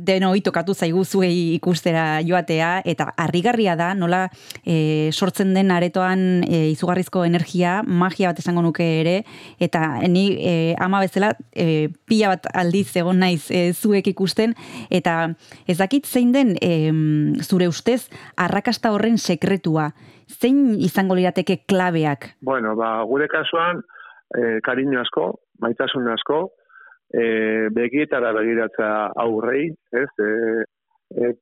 [0.06, 4.26] denoi tokatu zaigu zuei ikustera joatea, eta harrigarria da, nola
[4.66, 9.18] e, sortzen den aretoan e, izugarrizko energia, magia bat esango nuke ere,
[9.62, 14.58] eta ni e, ama bezala e, pila bat aldiz egon naiz e, zuek ikusten,
[14.90, 15.34] eta
[15.66, 16.92] ez dakit zein den e,
[17.46, 18.04] zure ustez
[18.38, 19.92] arrakasta horren sekretua,
[20.32, 22.32] zein izango lirateke klabeak?
[22.42, 23.82] Bueno, ba, gure kasuan,
[24.36, 25.28] e, kariño asko,
[25.62, 26.42] maitasun asko,
[27.14, 27.24] e,
[27.76, 28.92] begietara begiratza
[29.24, 30.30] aurrei, ez, e,
[31.16, 31.34] e,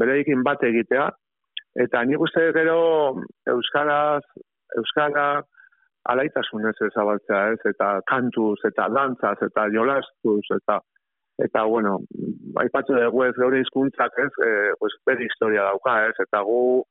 [0.00, 1.08] bereikin bat egitea,
[1.84, 2.80] eta nik uste gero
[3.48, 4.24] Euskaraz,
[4.76, 5.28] Euskara
[6.08, 10.80] alaitasunez ezabaltzea, ez, eta kantuz, eta dantzaz, eta jolastuz, eta
[11.38, 12.00] eta bueno,
[12.58, 14.48] aipatu dugu ez geure hizkuntzak ez, e,
[14.80, 16.82] pues, historia dauka, ez, eta gu,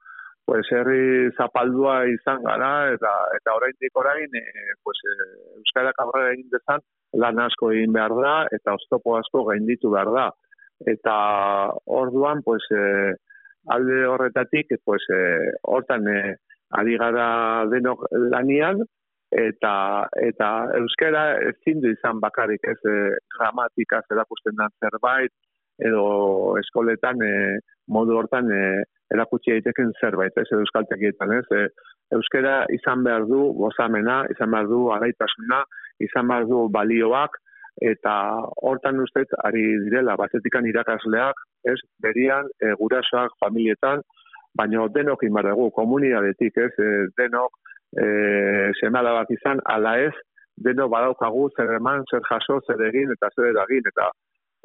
[0.48, 4.44] pues herri zapaldua izan gara eta eta oraindik orain e,
[4.84, 5.16] pues e,
[5.60, 6.86] euskarak aurrera egin dezan
[7.24, 10.28] lan asko egin behar da eta oztopo asko gainditu behar da.
[10.94, 11.18] Eta
[12.00, 12.86] orduan pues e,
[13.76, 15.22] alde horretatik pues e,
[15.76, 16.20] hortan e,
[16.80, 17.28] ari gara
[17.76, 18.88] denok lanian
[19.44, 19.76] eta
[20.32, 23.00] eta euskara ezin du izan bakarrik ez e,
[23.36, 25.34] gramatika zerakusten dan zerbait
[25.90, 26.06] edo
[26.62, 27.34] eskoletan e,
[27.92, 28.68] modu hortan e,
[29.14, 31.68] erakutsi daiteken zerbait, ez, euskaltekietan, ez, e,
[32.18, 35.64] euskara izan behar du gozamena, izan behar du alaitasuna,
[36.04, 37.38] izan behar du balioak,
[37.88, 38.14] eta
[38.66, 44.02] hortan ustez ari direla, batetikan irakasleak, ez, berian, e, gurasoak, familietan,
[44.58, 47.54] baina denok inbar dugu, komunidadetik, ez, e, denok
[47.96, 48.08] e,
[48.82, 50.16] semala bat izan, ala ez,
[50.66, 54.10] denok badaukagu zer eman, zer jaso, zer egin, eta zer eragin, eta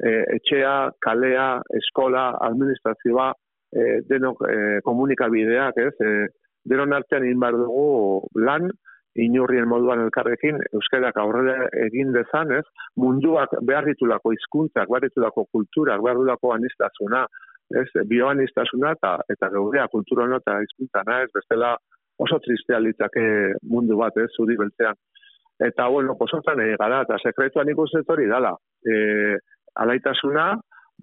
[0.01, 0.73] e, etxea,
[1.05, 1.47] kalea,
[1.79, 3.31] eskola, administrazioa,
[3.73, 4.55] e, denok e,
[4.85, 6.27] komunikabideak, ez, e,
[6.69, 8.69] denon artean egin behar dugu lan,
[9.19, 12.65] inurrien moduan elkarrekin, euskarak aurrera egin dezan, ez,
[12.97, 17.25] munduak behar ditulako hizkuntzak, behar ditulako kulturak, behar ditulako anistazuna,
[17.81, 21.75] ez, bioanistasuna eta, eta geurea kultura eta hizkuntzana, ez, bestela
[22.23, 23.23] oso tristea litzake
[23.69, 24.97] mundu bat, ez, zuri beltzean.
[25.61, 28.55] Eta, bueno, posotan egin gara, eta sekretuan ikusten hori dala.
[28.81, 29.37] E,
[29.83, 30.53] alaitasuna,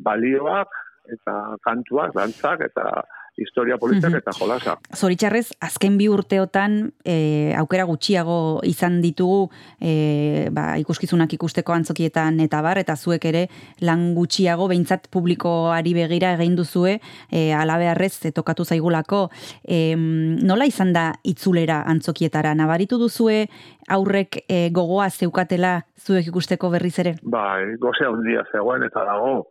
[0.03, 0.75] balioak,
[1.17, 3.03] eta kantuak, dantzak, eta
[3.41, 4.77] historia politak eta jolasa.
[4.97, 9.49] Zoritxarrez, azken bi urteotan e, aukera gutxiago izan ditugu
[9.81, 13.47] e, ba, ikuskizunak ikusteko antzokietan eta bar, eta zuek ere
[13.87, 16.99] lan gutxiago behintzat publikoari begira egin duzue,
[17.31, 19.29] e, alabearrez e, tokatu zaigulako.
[19.65, 22.55] E, nola izan da itzulera antzokietara?
[22.59, 23.47] Nabaritu duzue
[23.89, 27.17] aurrek e, gogoa zeukatela zuek ikusteko berriz ere?
[27.23, 29.49] Bai, gozea handia zegoen eta dago.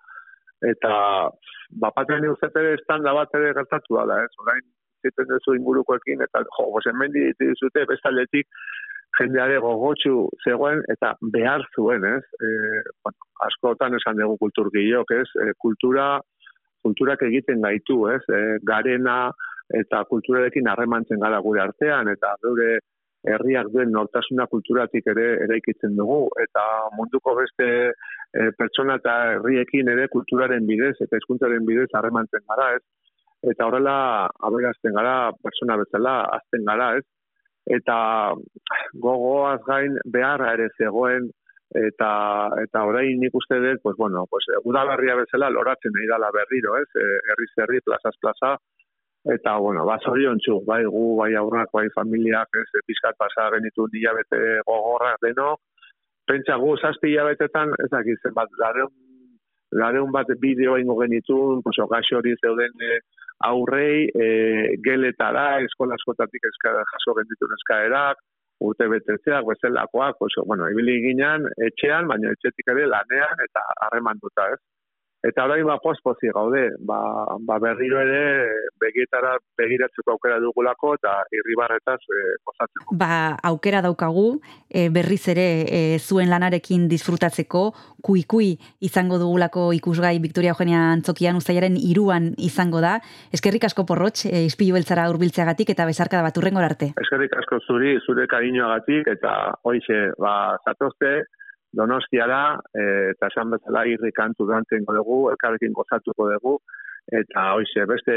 [0.60, 0.94] Eta
[1.70, 4.32] bapatean eustet ere estanda bat ere gertatu da, ez?
[4.44, 4.62] Orain
[5.06, 8.48] ziten duzu ingurukoekin, eta jo, gozen mendi dituzute bestaldetik
[9.20, 12.24] jendeare gogotxu zegoen eta behar zuen, ez?
[12.40, 12.50] E,
[13.04, 15.28] bueno, askotan esan dugu kulturgiok, ez?
[15.46, 16.20] E, kultura,
[16.86, 18.22] kulturak egiten gaitu, ez?
[18.28, 19.32] E, garena
[19.80, 22.80] eta kulturarekin harremantzen gara gure artean, eta gure
[23.28, 26.64] herriak duen nortasuna kulturatik ere eraikitzen dugu eta
[26.96, 27.68] munduko beste
[28.34, 32.84] e, pertsona eta herriekin ere kulturaren bidez eta hizkuntzaren bidez harremantzen gara, ez?
[33.54, 33.96] Eta horrela
[34.50, 37.06] aberazten gara pertsona bezala azten gara, ez?
[37.80, 37.98] Eta
[39.06, 41.30] gogoaz gain beharra ere zegoen
[41.80, 42.10] eta
[42.64, 46.90] eta orain nik uste dut, pues bueno, pues udaberria bezala loratzen nahi dala berriro, ez?
[46.98, 47.08] E,
[47.62, 48.58] herri plazaz plaza
[49.26, 54.62] eta bueno, ba zoriontsu, bai gu, bai aurrak, bai familiak, ez pizkat pasa genitu hilabete
[54.66, 55.58] gogorrak deno.
[56.30, 58.92] Pentsa gu zazpi hilabetetan, ez dakit zenbat, lareun,
[59.82, 63.00] lareun bat bideo ingo genitun, pues okasio hori zeuden e,
[63.50, 64.28] aurrei, e,
[64.86, 68.22] geletara, eskola askotatik eskara jaso genitun eskaerak,
[68.70, 74.50] urte betetzeak, bezalakoak, pues, bueno, ibili ginean, etxean, baina etxetik ere lanean eta harreman duta,
[74.54, 74.60] ez?
[75.20, 76.98] Eta orain ba pospozi gaude, ba,
[77.44, 78.22] ba berriro ere
[78.80, 82.96] begietara begiratzeko aukera dugulako eta irribarretaz e, posatzeko.
[82.96, 84.40] Ba, aukera daukagu,
[84.72, 87.64] e, berriz ere e, zuen lanarekin disfrutatzeko,
[88.00, 92.96] kui-kui izango dugulako ikusgai Victoria Eugenia Antzokian uztailaren iruan izango da.
[93.36, 96.94] Eskerrik asko porrotx, e, izpilu beltzara urbiltzeagatik eta bezarka da bat arte.
[96.96, 99.36] Eskerrik asko zuri, zure kariñoagatik eta
[99.68, 101.26] hoize, ba, zatozte,
[101.76, 106.58] Donostiara e, eta esan bezala irri kantu dantzen dugu, elkarrekin gozatuko dugu
[107.10, 108.16] eta hoize beste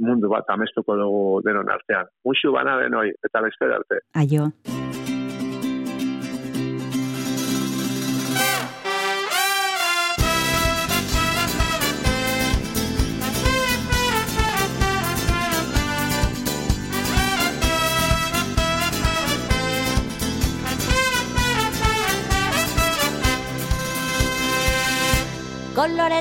[0.00, 2.08] mundu bat amestuko dugu denon artean.
[2.24, 4.04] Muxu bana denoi eta beste arte.
[4.24, 4.48] Aio.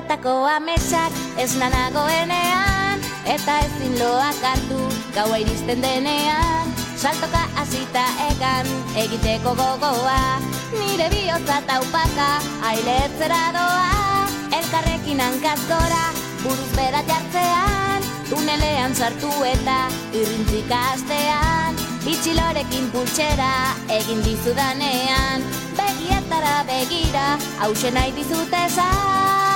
[0.04, 4.80] Bertako ametsak ez nagoenean Eta ezin loak hartu
[5.16, 6.68] gaua iristen denean.
[7.00, 8.68] Saltoka hasita egan
[9.00, 10.44] egiteko gogoa
[10.76, 12.28] Nire bihotza taupaka
[12.68, 14.28] ailetzera doa.
[14.60, 16.04] Elkarrekin hankaz gora
[16.44, 21.80] buruz bera jartzean Tunelean sartu eta irrintzika astean.
[22.04, 23.56] Itxilorekin pultsera
[23.88, 25.48] egin dizudanean
[25.80, 29.53] Begietara begira hause nahi dizut esan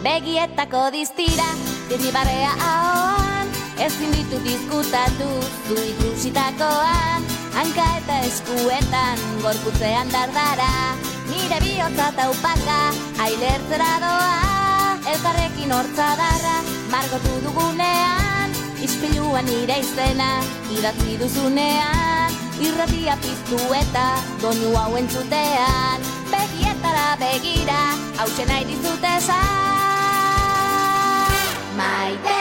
[0.00, 1.48] Begietako diztira,
[1.88, 3.48] dirribarea ahoan
[3.80, 5.28] Ezin ditut diskutatu,
[5.68, 7.20] zu ikusitakoa
[7.60, 10.96] Hanka eta eskuetan, gorputzean dardara
[11.28, 12.76] Nire bihotza taupaka,
[13.20, 16.54] ailertzera doa Elkarrekin hortza darra,
[16.88, 20.30] margotu dugunean Ispiluan nire izena,
[20.72, 24.08] idatzi duzunean Irratia piztu eta
[24.40, 27.80] donu hau entzutean Begietara begira,
[28.22, 29.58] hause nahi dizut esan.
[31.76, 32.39] Maite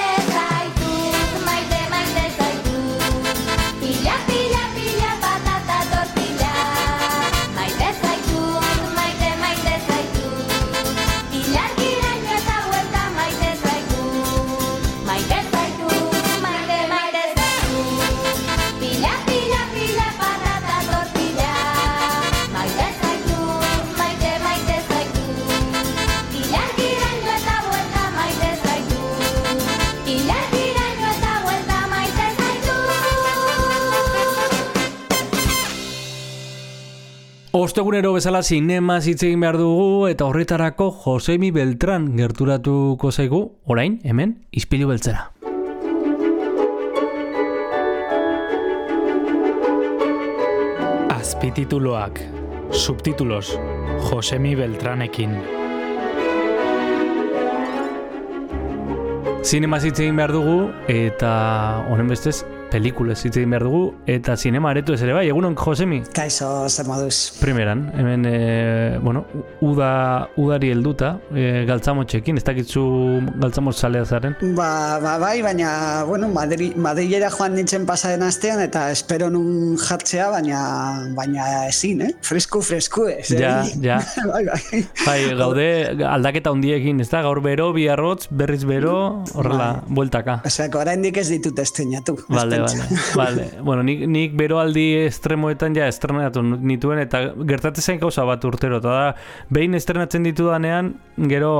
[37.52, 44.36] Ostegunero bezala zinema hitz egin behar dugu eta horretarako Josemi Beltran gerturatuko zaigu orain hemen
[44.52, 45.32] Ispilu beltzera.
[51.16, 52.22] Azpitituloak,
[52.70, 53.58] subtitulos,
[54.12, 55.34] Josemi Beltranekin.
[59.42, 61.34] Zinema hitz egin behar dugu eta
[61.90, 66.02] honen bestez pelikulez hitz egin behar dugu eta zinema aretu ez ere bai, egunon Josemi?
[66.16, 67.40] Kaixo, zer moduz.
[67.40, 69.26] Primeran, hemen, e, bueno,
[69.66, 69.92] uda,
[70.40, 72.84] udari helduta, e, galtzamotxekin, ez dakitzu
[73.42, 74.38] galtzamotx zalea zaren.
[74.58, 75.72] Ba, ba, bai, baina,
[76.08, 80.62] bueno, Madri, Madrilera joan nintzen pasaren astean, eta espero nun jartzea, baina,
[81.18, 82.12] baina ezin, eh?
[82.26, 83.42] Fresku, fresku, ez, eh?
[83.42, 84.00] Ja, ja.
[84.34, 84.84] bai, bai.
[85.06, 85.70] Bai, gaude
[86.10, 87.24] aldaketa handiekin, ez da?
[87.26, 88.96] Gaur bero, bi arrotz, berriz bero,
[89.34, 90.40] horrela, bueltaka.
[90.48, 92.18] Osea, oraindik ez ditut estrenatu.
[92.30, 92.88] Vale, vale,
[93.22, 93.48] vale.
[93.64, 98.80] Bueno, nik, nik beroaldi estremoetan ja estrenatu nituen eta gertatzen zain gauza bat urtero.
[98.84, 99.10] Eta da,
[99.54, 100.94] behin estrenatzen ditudanean,
[101.32, 101.54] gero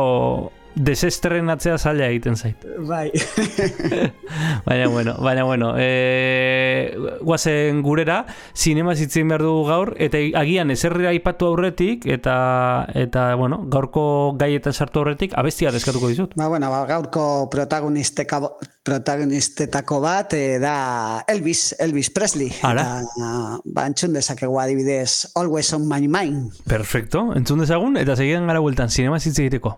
[0.80, 2.64] desestrenatzea zaila egiten zait.
[2.88, 3.12] Bai.
[4.66, 8.26] Baina bueno, baina bueno, e, guazen gurera,
[8.56, 12.36] zinema zitzen behar dugu gaur, eta agian eserri aipatu aurretik, eta,
[12.94, 16.36] eta bueno, gaurko gaietan sartu aurretik, abestia deskatuko dizut.
[16.40, 18.42] Ba, bueno, ba, gaurko protagonisteka,
[18.86, 22.52] protagonistetako bat eh, da Elvis, Elvis Presley.
[22.64, 22.86] Ara.
[23.04, 23.32] Eta,
[23.66, 26.62] ba, entzun dezakegu adibidez Always on my mind.
[26.70, 29.78] Perfecto, entzun dezagun, eta segidan gara bueltan, zinema zitzen egiteko.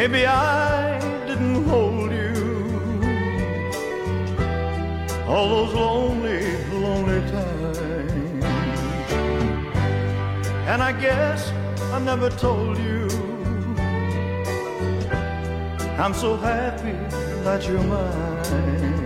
[0.00, 2.32] Maybe I didn't hold you
[5.28, 7.78] all those lonely, lonely times.
[10.70, 11.50] And I guess
[11.92, 13.09] I never told you
[16.00, 16.92] I'm so happy
[17.44, 19.04] that you're mine.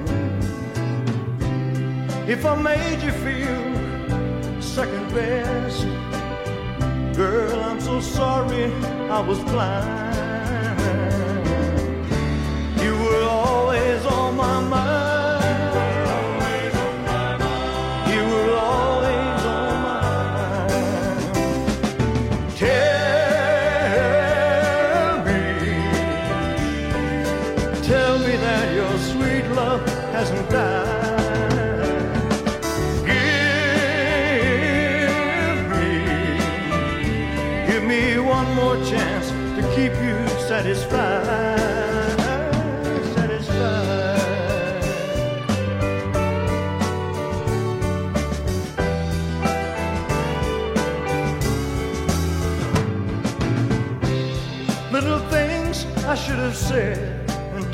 [2.28, 5.82] If I made you feel second best,
[7.16, 8.72] girl, I'm so sorry
[9.10, 10.14] I was blind.
[12.80, 15.03] You were always on my mind.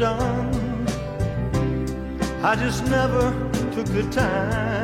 [0.01, 0.87] Done.
[2.43, 3.33] I just never
[3.75, 4.80] took the time.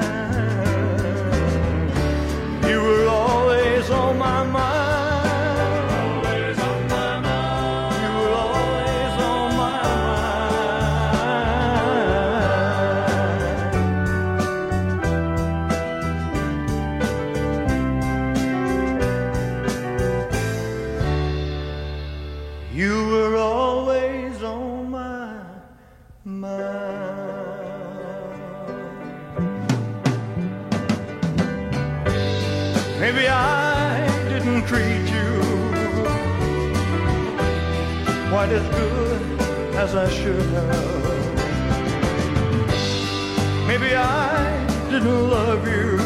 [43.69, 45.99] Maybe I didn't love you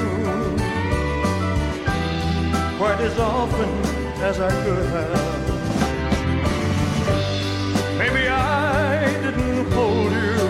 [2.77, 3.71] quite as often
[4.21, 5.49] as I could have.
[7.97, 10.41] Maybe I didn't hold you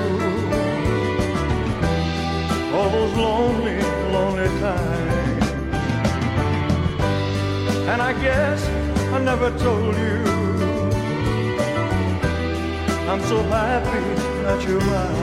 [2.74, 5.46] all those lonely, lonely times.
[7.86, 8.66] And I guess
[9.12, 10.29] I never told you
[13.10, 13.98] I'm so happy
[14.44, 15.18] that you're mine.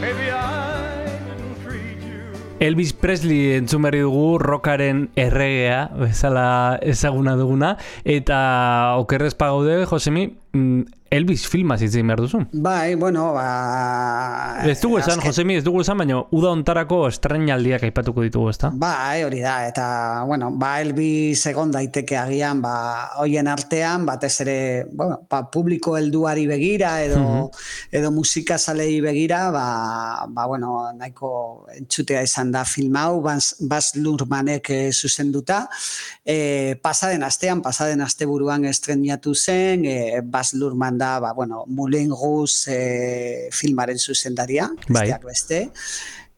[0.00, 2.26] Maybe I didn't treat you.
[2.58, 10.82] Elvis Presley entzun berri dugu rockaren erregea, bezala ezaguna duguna, eta okerrez pagaude, Josemi, mm,
[11.10, 12.38] Elvis filma zitzen behar duzu.
[12.52, 14.62] Bai, bueno, ba...
[14.62, 18.70] Ez dugu esan, azken- Josemi, ez dugu esan, baina uda ontarako estrenaldiak aipatuko ditugu, ezta?
[18.78, 19.86] Bai, hori da, eta,
[20.28, 22.74] bueno, ba, Elvis egon daiteke agian, ba,
[23.18, 24.54] hoien artean, batez ere,
[24.92, 27.48] bueno, ba, publiko helduari begira, edo, Mhm.
[27.98, 33.96] edo musika zalei begira, ba, ba, bueno, nahiko entzutea izan da film hau, Bas, Bas
[33.96, 35.68] Lurmanek eh, zuzenduta,
[36.24, 42.72] e, pasaden astean, pasaden asteburuan estrenatu zen, e, Bas Lurman da, ba, bueno, Moulin Rouge
[42.72, 45.10] e, filmaren zuzendaria, Bai.
[45.24, 45.68] beste,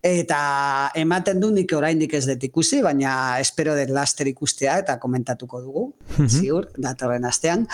[0.03, 5.61] Eta ematen du nik oraindik ez dut ikusi, baina espero dut laster ikustea eta komentatuko
[5.63, 5.85] dugu,
[6.19, 6.27] Mhm.
[6.41, 7.69] ziur, datorren astean.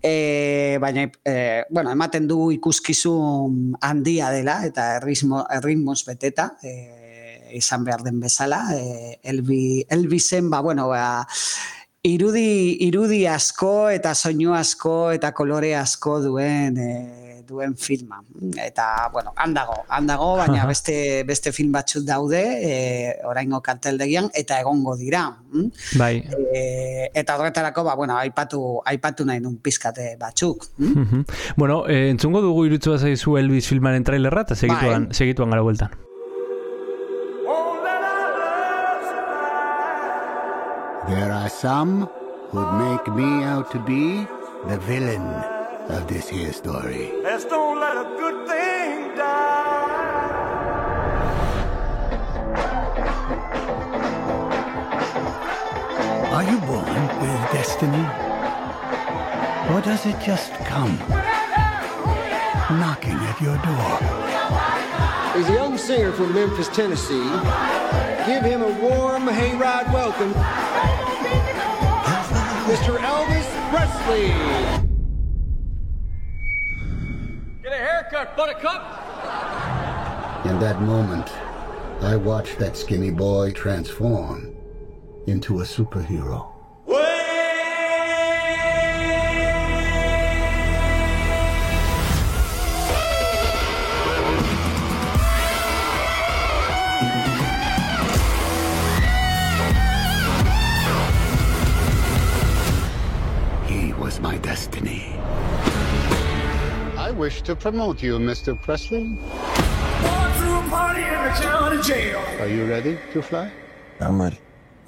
[0.00, 7.82] E, baina, e, bueno, ematen du ikuskizun handia dela eta erritmo, erritmoz beteta, e, izan
[7.82, 8.62] behar den bezala.
[8.78, 11.26] E, Elbi, Elbisen, ba, bueno, ba,
[12.02, 16.92] irudi, irudi asko eta soinu asko eta kolore asko duen e,
[17.46, 18.18] duen filma.
[18.64, 22.76] Eta, bueno, handago, handago, baina beste, beste film batzuk daude, e,
[23.28, 25.26] oraingo karteldegian, eta egongo dira.
[25.52, 25.98] mm?
[26.00, 26.22] Bai.
[26.54, 30.70] E, eta horretarako, ba, bueno, aipatu, aipatu nahi nun pizkate batzuk.
[30.78, 31.02] mm?
[31.02, 31.26] Mhm.
[31.56, 35.14] Bueno, eh, entzungo dugu irutzu zaizu Elvis filmaren trailerra, eta segituan, Bai.
[35.14, 35.92] segituan gara bueltan.
[41.08, 42.08] There are some
[42.50, 44.24] who'd make me out to be
[44.68, 45.26] the villain
[45.90, 47.10] of this here story.
[47.24, 50.32] Let's don't let a good thing die.
[56.30, 58.06] Are you born with destiny?
[59.74, 64.31] Or does it just come oh knocking at your door?
[65.34, 67.24] He's a young singer from Memphis, Tennessee.
[68.26, 70.30] Give him a warm hayride welcome.
[72.68, 72.98] Mr.
[72.98, 74.28] Elvis Presley.
[77.62, 78.82] Get a haircut, buttercup!
[80.44, 81.30] In that moment,
[82.02, 84.54] I watched that skinny boy transform
[85.26, 86.51] into a superhero.
[103.66, 105.14] He was my destiny.
[106.96, 108.60] I wish to promote you, Mr.
[108.60, 109.16] Presley.
[110.36, 112.22] through party in the town of jail.
[112.40, 113.50] Are you ready to fly?
[114.00, 114.38] I'm ready.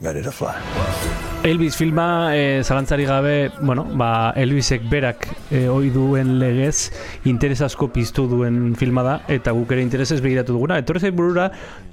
[0.01, 1.34] Ready to fly.
[1.45, 6.89] Elvis filma e, zalantzari gabe, bueno, ba, Elvisek berak e, ohi duen legez
[7.29, 10.79] interes asko piztu duen filma da eta guk ere interesez begiratu duguna.
[10.81, 11.51] Etorri zait burura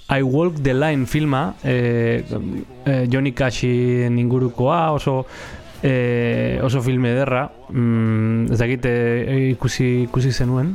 [0.07, 5.25] I Walk the Line filma, e, e, Johnny Cashin ingurukoa, oso
[5.83, 10.73] e, oso filme ederra, mm, ez dakit eh, ikusi, ikusi zenuen.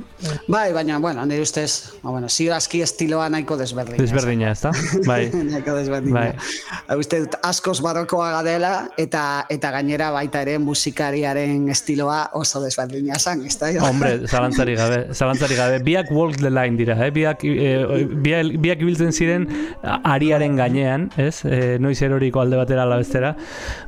[0.49, 4.01] Bai, baina, bueno, nire ustez, ba, bueno, zirazki estiloa nahiko desberdina.
[4.01, 4.73] Desberdina, ez da?
[5.07, 5.29] Bai.
[5.51, 6.15] nahiko desberdina.
[6.15, 6.31] Bai.
[6.33, 6.99] Bai.
[7.01, 13.45] Uste dut askoz barrokoa gadela eta eta gainera baita ere musikariaren estiloa oso desberdina zan,
[13.47, 13.71] ez da?
[13.87, 15.81] Hombre, zalantzari gabe, zalantzari gabe.
[15.87, 17.11] Biak walk the line dira, eh?
[17.15, 19.47] biak, eh, biak, biak ibiltzen ziren
[19.83, 21.43] ariaren gainean, ez?
[21.45, 23.35] Eh, noiz eroriko alde batera ala bestera,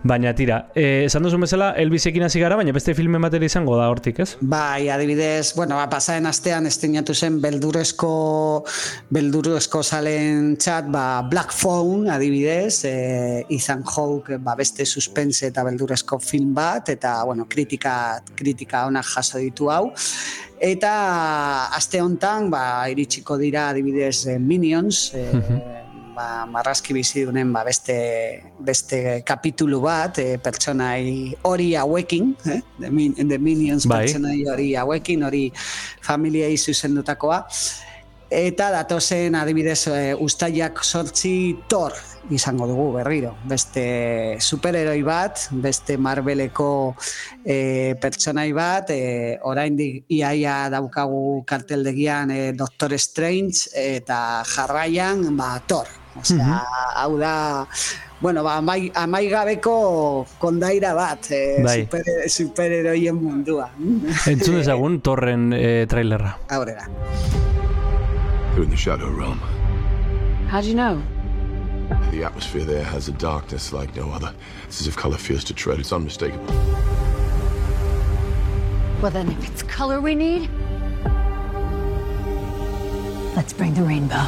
[0.04, 0.66] baina tira.
[0.74, 4.32] Eh, esan duzun bezala, Elbisekin hasi gara, baina beste filmen batera izango da hortik, ez?
[4.40, 8.10] Bai, adibidez, bueno, ba, pasaren astean esteinatu zen beldurezko
[9.14, 12.94] beldurezko salen txat, ba, Black Phone, adibidez, e,
[13.54, 17.94] Ethan Hawke, ba, beste suspense eta beldurezko film bat, eta, bueno, kritika,
[18.38, 19.84] kritika onak jaso ditu hau.
[20.58, 20.92] Eta
[21.78, 25.28] aste hontan, ba, iritsiko dira adibidez eh, Minions, e,
[26.18, 27.98] ba, marrazki bizidunen ba, beste,
[28.58, 32.60] beste kapitulu bat, e, pertsonai hori hauekin, eh?
[32.80, 34.04] The, Min The Minions Bai.
[34.06, 35.44] pertsonai hori hauekin, hori
[36.02, 37.44] familiei zuzendutakoa.
[38.28, 41.94] Eta datozen adibidez e, ustaiak sortzi Thor
[42.30, 43.30] izango dugu berriro.
[43.48, 46.94] Beste superheroi bat, beste Marveleko
[47.40, 55.54] e, pertsonai bat, e, oraindik iaia daukagu karteldegian e, Doctor Strange eta jarraian ba,
[56.96, 57.66] Hau da,
[58.20, 61.82] bueno, ba, amai, amaigabeko kondaira bat, e, Bai.
[61.84, 63.68] super, superheroien mundua.
[64.26, 65.50] Entzun dezagun torren
[65.88, 66.34] trailerra.
[66.50, 66.88] Aurrera.
[68.54, 69.38] You're in the Shadow Realm.
[70.48, 71.00] How'd you know?
[72.10, 74.34] The atmosphere there has a darkness like no other.
[74.66, 75.78] It's as if color fears to tread.
[75.78, 76.46] It's unmistakable.
[79.00, 80.50] Well, then, if it's color we need,
[83.36, 84.26] let's bring the rainbow.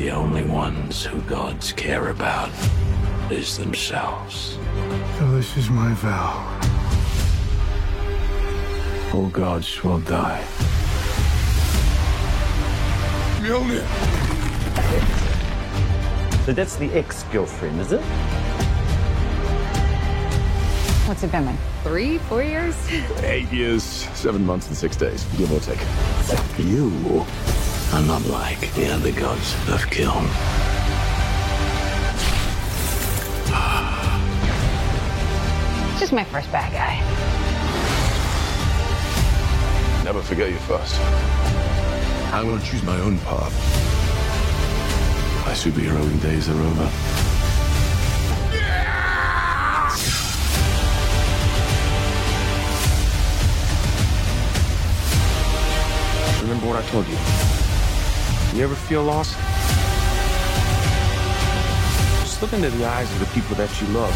[0.00, 2.48] The only ones who gods care about
[3.30, 4.56] is themselves.
[5.18, 6.40] So this is my vow.
[9.12, 10.42] All gods will die.
[13.42, 13.84] Mjolnir!
[16.46, 18.00] So that's the ex-girlfriend, is it?
[21.06, 21.58] What's it been like?
[21.82, 22.74] Three, four years?
[23.18, 25.78] Eight years, seven months, and six days, give or take.
[26.56, 26.88] You
[27.92, 30.24] are not like the other gods of Kiln.
[35.98, 37.00] Just my first bad guy.
[40.04, 41.00] Never forget your first.
[42.32, 43.52] I'm going to choose my own path.
[45.44, 46.90] My superheroing days are over.
[56.42, 57.59] Remember what I told you?
[58.52, 59.36] You ever feel lost?
[62.20, 64.10] Just look into the eyes of the people that you love.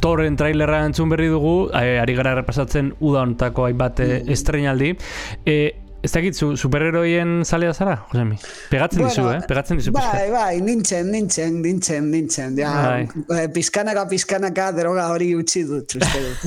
[0.00, 4.96] Torren trailerra entzun berri dugu, eh, ari gara repasatzen uda honetako hainbat eh, estreinaldi.
[5.44, 8.36] Eh, ez dakit, zu, superheroien zalea zara, Josemi?
[8.70, 9.38] Pegatzen dizu, eh?
[9.46, 9.92] Pegatzen dizu.
[9.94, 12.56] Bai, bai, nintzen, nintzen, nintzen, nintzen.
[12.58, 13.36] Ja, Bai.
[13.38, 16.42] eh, pizkanaka, pizkanaka, droga hori utzi dut, uste dut.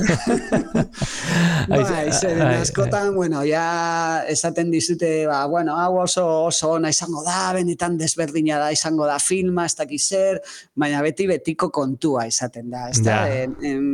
[1.72, 3.64] bai, ai, askotan, bueno, ja
[4.28, 9.16] esaten dizute, ba, bueno, hau oso, oso ona izango da, benetan desberdina da izango da
[9.22, 10.42] filma, ez dakiz zer,
[10.76, 13.22] baina beti betiko kontua izaten da, ez da?
[13.24, 13.44] Ja.
[13.46, 13.86] En, en,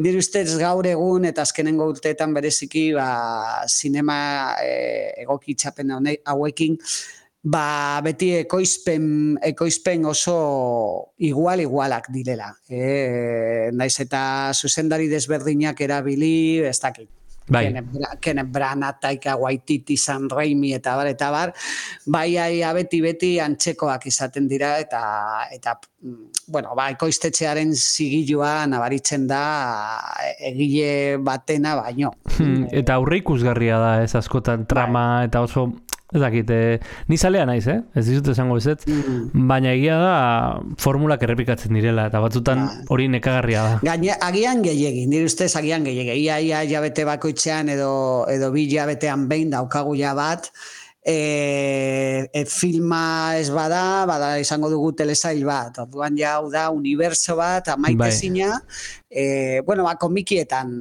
[0.00, 3.08] nire ustez gaur egun eta azkenengo urteetan bereziki ba,
[3.68, 4.18] sinema
[4.64, 4.72] e,
[5.24, 6.78] egoki txapen hone- hauekin
[7.42, 10.36] ba, beti ekoizpen, ekoizpen oso
[11.18, 12.50] igual igualak direla.
[12.68, 17.08] E, naiz eta zuzendari desberdinak erabili, ez dakit.
[17.50, 17.64] Bai.
[17.66, 21.52] Kenneth Bra- Kenneth Branagh, Taika Waititi, Sam Raimi eta bar eta bar,
[22.06, 25.02] bai aia beti beti antzekoak izaten dira eta
[25.50, 29.42] eta mm, bueno, ba ekoiztetxearen zigilua nabaritzen da
[30.38, 32.14] egile batena baino.
[32.38, 35.68] Hmm, eta aurre ikusgarria da ez askotan trama eta oso
[36.12, 37.80] ez dakit, eh, ni zalea naiz, eh?
[37.94, 38.84] Ez dizut esango ezetz,
[39.32, 40.14] baina egia da
[40.82, 43.78] formulak errepikatzen direla eta batzutan hori nekagarria da.
[43.82, 46.18] Gaine, agian gehiegi, nire ustez agian gehiegi.
[46.24, 50.50] Ia, ia, jabete bakoitzean edo, edo bi jabetean behin daukagu ja bat,
[51.06, 55.78] e, e, filma ez bada, bada izango dugu telesail bat.
[55.78, 58.58] Orduan ja hau da uniberso bat, amaitezina,
[59.08, 60.74] e, bueno, ba, komikietan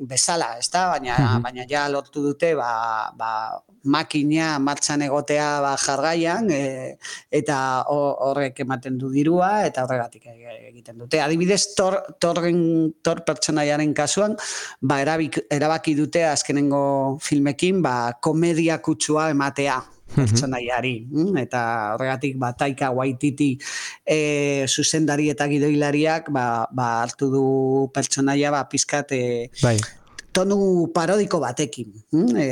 [0.00, 0.88] bezala, ez da?
[0.96, 1.42] Baina, Mhm.
[1.42, 6.96] baina ja lortu dute, ba, ba, makina martxan egotea ba, jargaian, e,
[7.30, 11.20] eta ho- horrek ematen du dirua, eta horregatik e- egiten dute.
[11.20, 14.36] Adibidez, tor, torren, tor pertsonaiaren kasuan,
[14.80, 19.82] ba, erabik, erabaki dute azkenengo filmekin, ba, komedia kutsua ematea.
[20.14, 21.08] pertsonaiari.
[21.10, 21.60] mm, Eta
[21.94, 23.58] horregatik bataika guaititi
[24.06, 27.44] e, zuzendari eta gidoilariak ba, ba hartu du
[27.92, 29.78] pertsonaia ba, pizkat e, Bai.
[30.34, 31.94] Tonu parodiko batekin.
[32.10, 32.48] mm, E,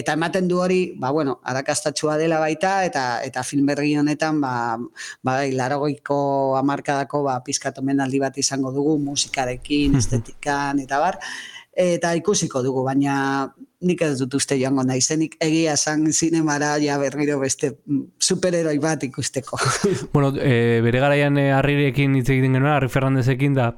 [0.00, 4.76] eta ematen du hori, ba, bueno, arakastatxua dela baita, eta eta film berri honetan, ba,
[5.22, 11.20] ba, larogoiko amarkadako, ba, pizkat omenaldi bat izango dugu, musikarekin, estetikan, eta bar,
[11.74, 13.14] eta ikusiko dugu, baina
[13.84, 19.04] nik ez dut uste joango naizenik, egia esan zinemara ja berriro beste mm, superheroi bat
[19.06, 19.60] ikusteko.
[20.14, 23.70] Bueno, e, bere garaian e, Harrirekin hitz egiten genuen, Harri Fernandezekin da,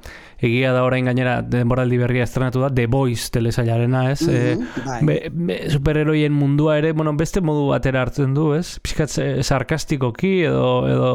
[0.43, 4.21] egia da orain gainera denboraldi berria estrenatu da, The Voice telesailarena, ez?
[4.27, 4.99] Mhm, e, bai.
[5.31, 8.77] be, superheroien mundua ere, bueno, beste modu batera hartzen du, ez?
[8.83, 11.11] Piskat e, sarkastikoki edo, edo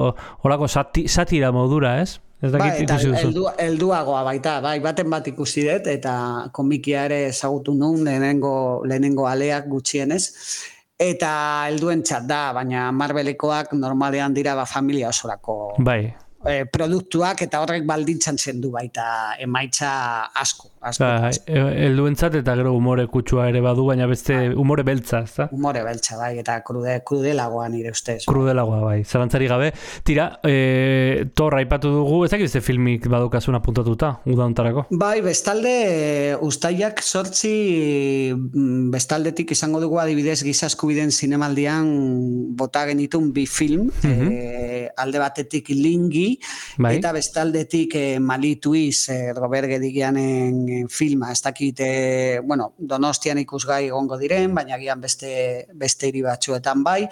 [0.46, 2.18] olako sati, satira modura, ez?
[2.42, 6.14] Ez dakit eta heldu, helduagoa baita, bai, baten bat ikusi dut, eta
[6.54, 8.54] komikia ere ezagutu nun, lehenengo,
[8.88, 10.24] lehenengo aleak gutxienez,
[10.98, 11.30] eta
[11.68, 15.76] helduen txat da, baina Marvelekoak normalean dira ba, familia osorako.
[15.86, 16.00] Bai,
[16.46, 19.90] e, produktuak, eta horrek baldintzan zendu baita emaitza
[20.40, 21.04] asko, asko.
[21.04, 25.48] Bai, e- helduentzat eta gero umore kutsua ere badu, baina beste umore beltza, ezta?
[25.52, 28.24] Umore beltza, bai, eta krude, krudelagoa nire ustez.
[28.26, 29.72] Krudelagoa bai, zalantzari gabe.
[30.04, 34.86] Tira, e, torra aipatu dugu, ez dakit beste filmik badukazun apuntatuta, uda hontarako.
[34.90, 37.54] Bai, bestalde, e, ustaiak sortzi
[38.34, 41.86] mm, bestaldetik izango dugu adibidez gizaskubiden zinemaldian
[42.56, 44.28] bota genitun bi film, Mhm.
[44.32, 46.31] e, alde batetik lingi,
[46.78, 46.96] Bai.
[46.98, 53.86] eta bestaldetik e, malituiz e, Robert Gedigianen e, filma, ez dakit, e, bueno, donostian ikusgai
[53.88, 57.06] egongo diren, baina gian beste, beste hiri batzuetan bai,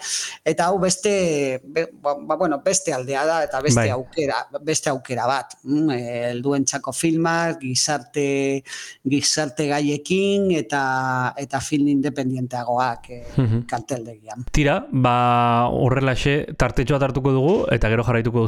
[0.45, 3.89] eta hau beste, be, ba, ba, bueno, beste aldea da, eta beste Bai.
[3.89, 5.55] aukera, beste aukera bat.
[5.63, 5.99] Mm, e,
[6.31, 8.63] helduentzako filmak, gizarte,
[9.07, 13.61] gizarte gaiekin, eta, eta film independienteagoak e, Mhm.
[13.67, 14.45] karteldegian.
[14.51, 18.47] Tira, ba horrelaxe tartetxoa hartuko dugu eta gero jarraituko du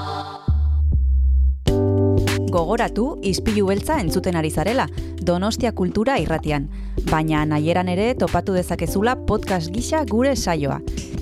[2.51, 4.83] Gogoratu, izpilu beltza entzuten ari zarela,
[5.23, 6.65] Donostia Kultura irratian.
[7.07, 10.81] Baina nahieran ere topatu dezakezula podcast gisa gure saioa.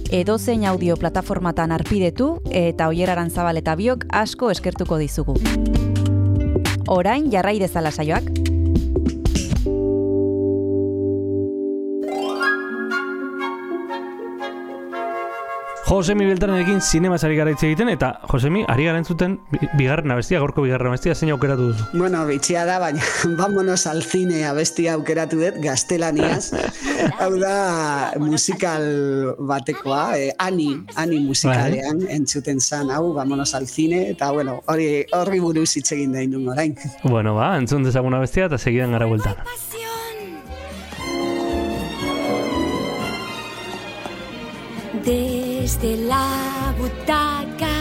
[0.10, 5.38] Edozein audio plataformatan arpidetu eta oieraran zabal eta biok asko eskertuko dizugu.
[6.90, 8.49] Orain jarrai dezala saioak.
[15.90, 20.38] Josemi Beltranekin zinemaz ari gara hitz egiten eta Josemi ari gara entzuten bi- bigarren abestia,
[20.44, 21.88] gaurko bigarren abestia zein aukeratu duzu.
[21.98, 23.02] Bueno, bitxia da, baina
[23.40, 26.52] vámonos al cine abestia aukeratu dut, gaztelaniaz.
[27.24, 28.86] Hau da musikal
[29.50, 35.40] batekoa, eh, ani, ani musikalean entzuten zan, hau, vámonos al cine, eta bueno, hori horri
[35.42, 36.78] buruz hitz egin da indun orain.
[37.04, 39.42] Bueno, ba, entzun dezagun abestia eta segidan gara bueltan.
[45.70, 47.78] Desde la butaca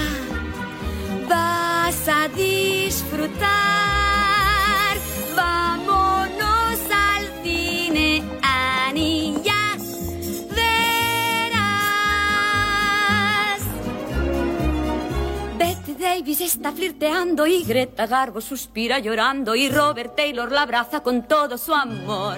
[1.27, 3.49] vas a disfrutar.
[5.35, 9.79] Vámonos al cine, Ani, ya
[10.51, 11.63] verás.
[15.57, 21.27] Bette Davis está flirteando y Greta Garbo suspira llorando y Robert Taylor la abraza con
[21.27, 22.37] todo su amor.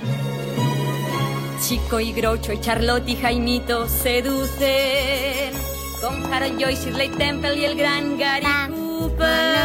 [1.60, 5.52] Chico y Groucho y Charlotte y Jaimito seducen
[6.00, 9.58] con Harold Joyce, Shirley Temple y el gran Gary Cooper.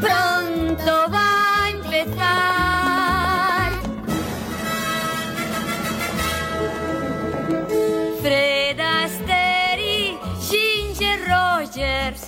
[0.00, 3.72] Pronto va a empezar.
[8.22, 10.18] Fred Astaire y
[10.48, 12.22] Ginger Rogers.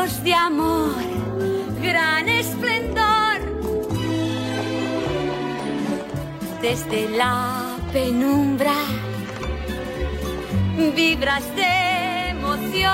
[0.00, 0.94] De amor,
[1.82, 3.38] gran esplendor.
[6.62, 8.72] Desde la penumbra,
[10.96, 12.88] vibras de emoción,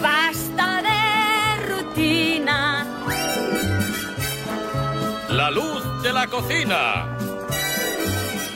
[0.00, 2.86] basta de rutina.
[5.28, 7.06] La luz de la cocina.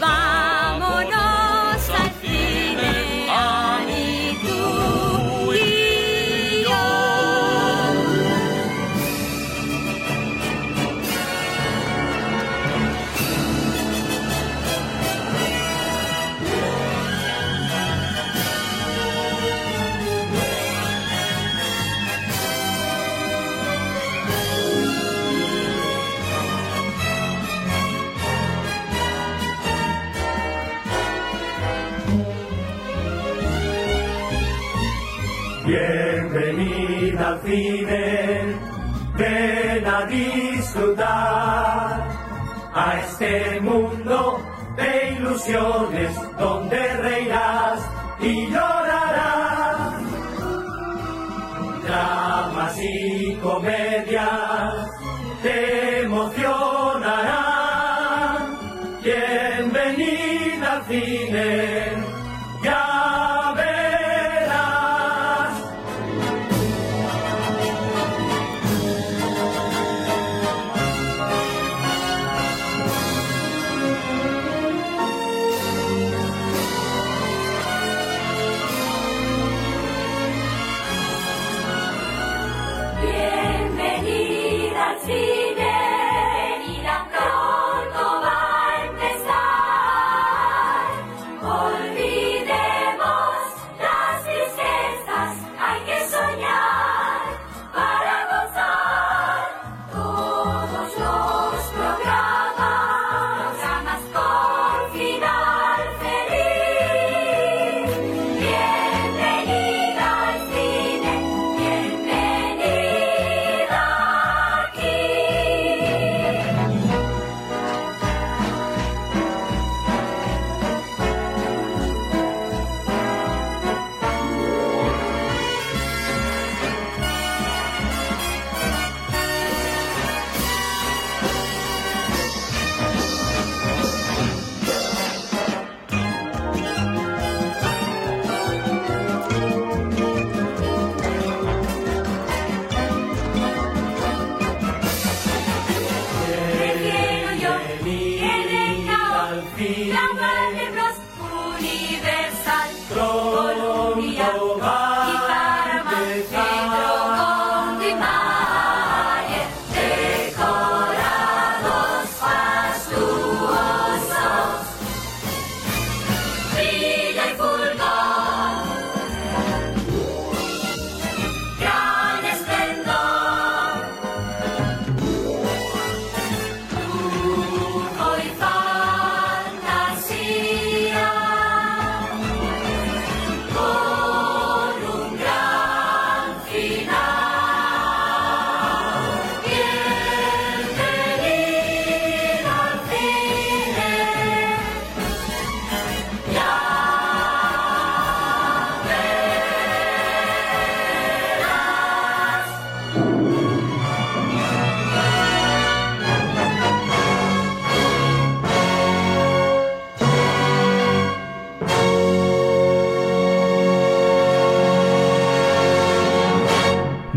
[0.01, 0.63] Vámonos
[35.75, 38.55] Bienvenida al cine,
[39.16, 41.05] ven a disfrutar
[42.72, 44.41] a este mundo
[44.77, 47.81] de ilusiones donde reirás
[48.20, 49.95] y llorarás.
[51.83, 54.75] Dramas y comedias
[55.43, 55.93] te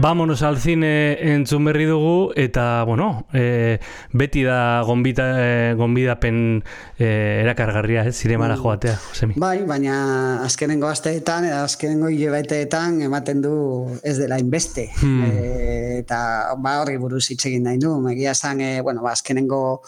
[0.07, 3.75] Vámonos al cine entzun berri dugu eta, bueno, e,
[4.15, 6.37] beti da gonbita, e, gonbidapen
[6.95, 7.09] e,
[7.41, 8.61] erakargarria, ez, zinemara Mm.
[8.61, 9.33] joatea, Josemi.
[9.35, 14.87] Bai, baina azkenengo asteetan, eta azkenengo hilabeteetan ematen du ez dela inbeste.
[15.01, 15.25] Hmm.
[15.27, 17.91] E, eta ba horri buruz hitz egin nahi du.
[18.07, 19.81] Egia esan, e, bueno, ba, azkenengo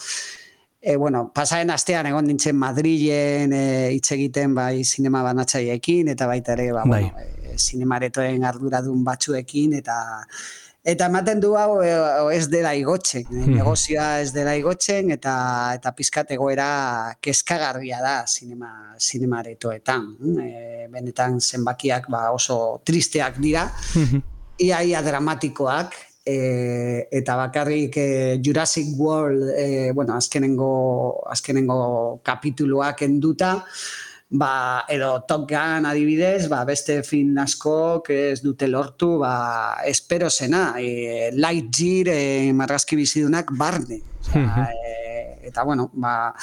[0.82, 6.54] E, bueno, pasaren astean egon nintzen Madrilen e, hitz egiten bai sinema banatzaileekin eta baita
[6.54, 10.00] ere ba, bueno, e, sinemaretoen arduradun batzuekin eta
[10.90, 11.90] eta ematen du hau e,
[12.34, 13.56] ez dela igotzen, e, Mhm.
[13.60, 15.34] negozioa ez dela igotzen eta
[15.76, 20.06] eta pizkat egoera kezkagarria da sinema sinemaretoetan.
[20.42, 23.68] E, benetan zenbakiak ba, oso tristeak dira
[24.58, 25.94] ia ia dramatikoak
[26.26, 33.66] e, eta bakarrik e, Jurassic World e, bueno, azkenengo azkenengo kapituluak enduta
[34.30, 40.76] ba, edo Top Gun adibidez, ba, beste film askok ez dute lortu, ba, espero zena,
[40.78, 44.02] e, Lightyear e, marrazki bizidunak barne.
[44.22, 46.34] Osea, e, eta bueno, ba,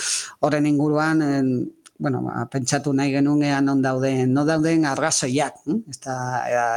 [0.40, 1.50] horren inguruan en,
[1.98, 5.78] bueno, ba, pentsatu nahi genunean non dauden, no dauden arrazoiak, hm?
[5.94, 6.16] eta,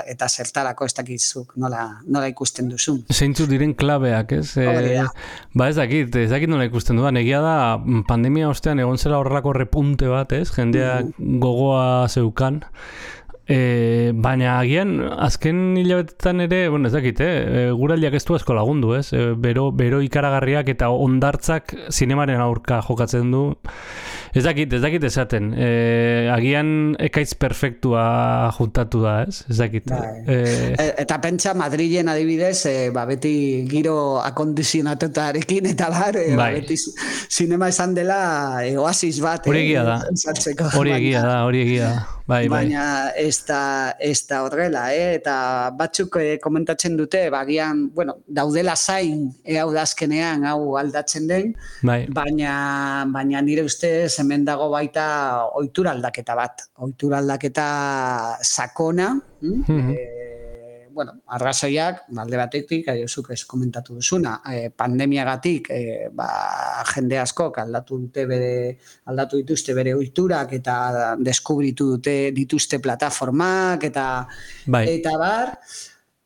[0.07, 3.03] eta, zertarako ez dakizuk nola, nola ikusten duzun.
[3.11, 4.53] Zeintzuk diren klabeak, ez?
[4.55, 5.09] Da.
[5.53, 7.19] ba ez dakit, ez dakit nola ikusten dudan.
[7.19, 10.47] Egia da, mm, pandemia ostean egon zela horrelako repunte bat, ez?
[10.55, 12.63] Jendeak gogoa zeukan.
[13.49, 17.71] E, baina agian azken hilabetetan ere, bueno, ez dakit, eh?
[17.73, 19.07] guraldiak ez du asko lagundu, ez?
[19.09, 23.47] E, bero, bero ikaragarriak eta ondartzak zinemaren aurka jokatzen du.
[24.33, 25.53] Ez dakit, ez dakit esaten.
[25.57, 25.69] E,
[26.33, 28.03] agian ekaitz perfektua
[28.57, 29.43] juntatu da, ez?
[29.49, 29.89] Ez dakit.
[29.89, 30.23] Bai.
[30.27, 30.39] E,
[30.79, 36.61] E, eta pentsa Madrilen adibidez, e, ba, beti giro akondizionatutarekin eta bar, e, ba, Bai.
[36.61, 36.77] beti
[37.29, 38.21] zinema esan dela
[38.65, 39.49] e, oasis bat.
[39.49, 39.99] Hori egia da.
[40.77, 42.07] Hori egia da, hori egia da.
[42.29, 42.59] Bai, bai.
[42.61, 45.15] baina ez da, ez da horrela, eh?
[45.17, 51.25] eta batzuk eh, komentatzen dute, bagian, bueno, daudela zain, eh, hau da azkenean, hau aldatzen
[51.29, 52.03] den, Bai.
[52.13, 52.51] baina,
[53.09, 55.05] baina nire ustez hemen dago baita
[55.59, 57.67] ohitura aldaketa bat, ohitura aldaketa
[58.41, 59.63] sakona, mm?
[59.67, 59.91] Mhm.
[59.95, 60.29] eh,
[60.99, 66.27] bueno, arrazoiak, alde batetik, aiozuk ez komentatu duzuna, eh, pandemiagatik, eh, ba,
[66.89, 68.55] jende askok aldatu dute bere,
[69.05, 74.09] aldatu dituzte bere ohiturak eta deskubritu dute dituzte plataformak eta
[74.67, 74.83] Bai.
[74.97, 75.53] eta bar,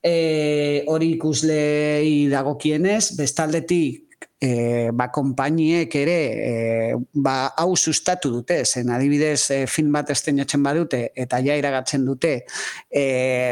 [0.04, 4.13] e, hori ikuslei dagokienez, bestaldetik
[4.44, 10.64] e, ba, konpainiek ere e, ba, hau sustatu dute, zen adibidez e, film bat estrenatzen
[10.66, 12.34] badute eta ja iragatzen dute
[12.90, 13.06] e,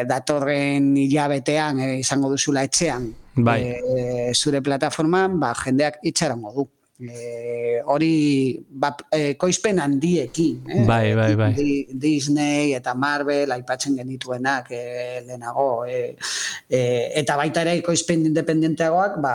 [0.09, 3.61] datorren hilabetean e, izango duzula etxean Bai.
[3.71, 6.67] e, zure plataforman, ba, jendeak itxarango du.
[7.01, 10.59] E, hori ba, e, koizpen handiekin.
[10.67, 10.83] Eh?
[10.85, 11.49] Bai, bai, bai.
[11.55, 14.83] Di- Disney eta Marvel aipatzen genituenak e,
[15.25, 15.85] lehenago.
[15.87, 16.03] E,
[16.69, 16.83] e,
[17.23, 19.33] eta baita ere koizpen independenteagoak, ba,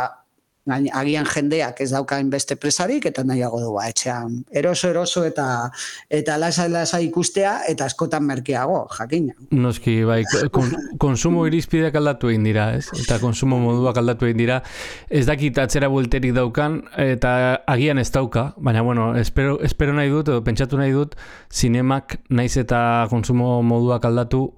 [0.67, 5.71] agian jendeak ez daukain beste presarik eta nahiago du ba, etxean eroso eroso eta
[6.11, 9.35] eta lasa lasa ikustea eta askotan merkeago jakina.
[9.51, 12.89] Noski, bai, kon, konsumo irizpideak aldatu egin dira, ez?
[12.99, 14.61] Eta konsumo moduak aldatu egin dira.
[15.09, 20.29] Ez dakit atzera buelterik daukan, eta agian ez dauka, baina, bueno, espero, espero nahi dut,
[20.33, 21.17] edo pentsatu nahi dut,
[21.53, 24.49] zinemak naiz eta konsumo moduak aldatu,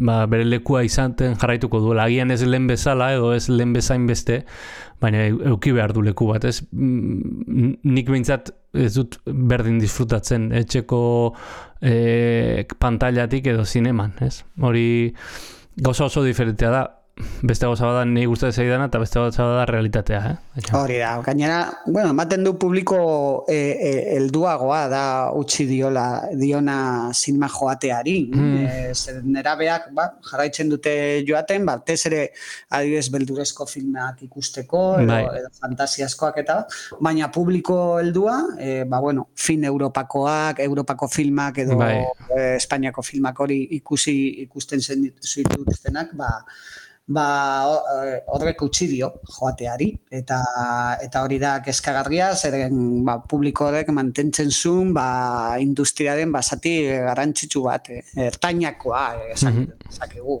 [0.00, 2.06] ba, bere lekua izaten jarraituko duela.
[2.08, 4.44] Agian ez lehen bezala, edo ez lehen bezain beste,
[5.00, 6.62] baina eu- euki behar du leku bat, ez?
[6.72, 11.34] Mm, Nik behintzat ez dut berdin disfrutatzen etxeko
[11.80, 14.42] e, pantailatik edo zineman, ez?
[14.60, 15.14] Hori
[15.76, 16.84] gauza oso diferentea da.
[17.42, 20.62] Beste gauza bada nahi gustatzen zaidana eta beste gauza bada realitatea, eh?
[20.74, 22.98] Hori da, gainera, bueno, ematen du publiko
[23.48, 25.02] e, e, helduagoa da
[25.38, 26.06] utzi diola,
[26.38, 26.78] diona
[27.14, 28.16] zinema joateari.
[28.34, 28.64] Mm.
[28.64, 30.94] E, zer nerabeak ba, jarraitzen dute
[31.28, 32.22] joaten, batez ere
[32.74, 35.22] adibidez beldurezko filmak ikusteko, edo, Bai.
[35.42, 36.58] edo fantasiaskoak eta,
[37.04, 41.94] baina publiko heldua, e, ba, bueno, fin Europakoak, Europako filmak edo Bai.
[42.34, 46.32] e, Espainiako filmak hori ikusi ikusten zen zituztenak, ba,
[47.08, 47.24] ba
[48.04, 50.38] eh, horrek utzi dio joateari eta
[51.04, 56.74] eta hori da kezkagarria zeren ba, publiko horrek mantentzen zuen ba, industriaren basati
[57.06, 59.88] garrantzitsu bat eh, ertainakoa eh, esan Mhm.
[59.90, 60.34] zakegu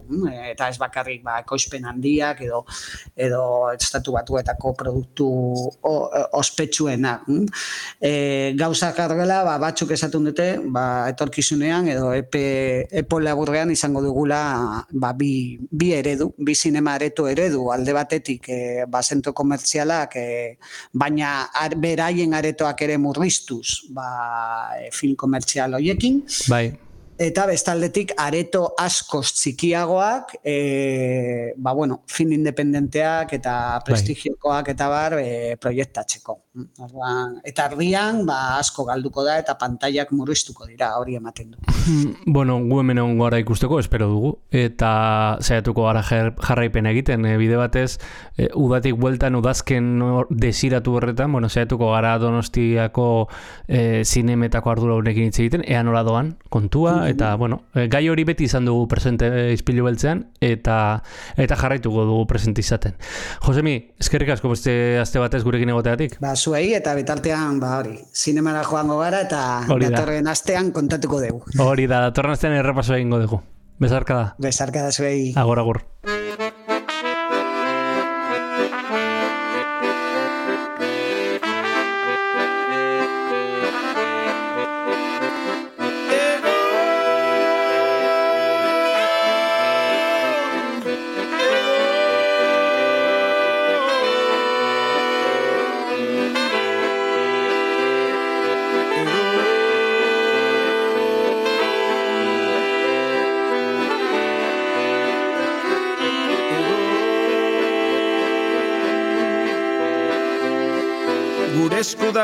[0.52, 2.64] eta ez bakarrik ba, ekoizpen handiak edo
[3.16, 5.28] edo estatu batuetako produktu
[5.82, 7.46] o- eh, ospetsuenak mm.
[8.02, 12.44] e, gauzak argela ba, batzuk esaten dute ba, etorkizunean edo epe,
[12.92, 18.58] epo laburrean izango dugula ba, bi, bi eredu, bi sinema areto eredu alde batetik e,
[18.90, 20.26] ba, zentro komertzialak e,
[20.92, 24.10] baina ar, beraien aretoak ere murriztuz ba,
[24.82, 26.87] e, film komertzial hoiekin Bai.
[27.18, 33.54] Eta bestaldetik areto askoz txikiagoak, e, ba bueno, fin independenteak eta
[33.84, 36.36] prestigiokoak eta bar e, proiektatzeko.
[37.42, 41.58] Eta ardian ba asko galduko da eta pantailak murriztuko dira, hori ematen du.
[42.38, 47.34] Bueno, gu hemen egon gara ikusteko, espero dugu, eta saiatuko gara jar- jarraipen egiten, e,
[47.40, 47.98] bide batez,
[48.36, 49.90] e, udatik bueltan udazken
[50.30, 53.08] desiratu horretan, bueno, saiatuko gara donostiako
[53.66, 58.24] e, zinemetako ardura honekin hitz egiten, ea nola doan kontua, eta, bueno, e, gai hori
[58.28, 60.78] beti izan dugu presente e, izpilu beltzean, eta
[61.36, 62.96] eta jarraituko dugu presente izaten.
[63.44, 66.18] Josemi, eskerrik asko beste aste batez gurekin egoteatik.
[66.22, 71.42] Ba, zuei eta betartean, ba hori, zinemara joango gara eta Hori datorren astean kontatuko dugu.
[71.64, 73.42] Hori da, datorren astean errepaso egingo dugu.
[73.78, 74.28] Bezarka da.
[74.42, 75.32] Besarka da zuei.
[75.36, 75.84] Agur, agur.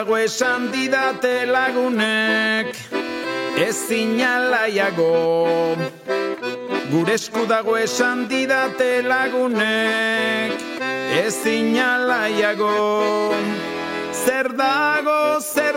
[0.04, 2.76] Dago esan didate lagunek
[3.56, 5.06] Ez zinalaiago
[6.90, 10.60] Gure esku dago esan didate lagunek
[11.22, 12.74] Ez zinalaiago
[14.12, 15.73] Zer dago, zer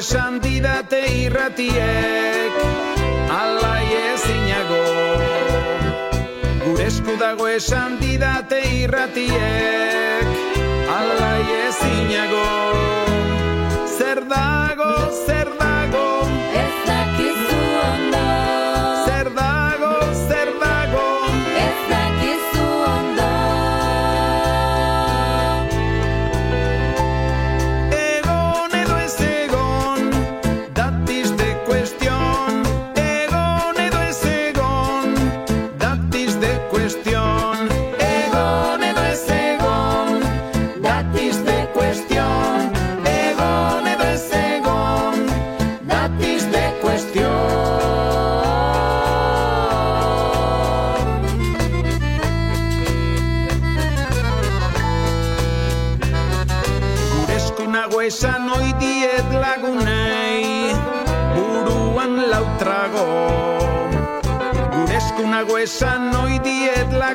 [0.00, 2.54] esan didate irratiek
[3.38, 4.78] alai ezinago
[6.62, 10.32] Gure esku dago esan didate irratiek
[10.96, 12.46] alai ezinago
[13.98, 14.94] Zer dago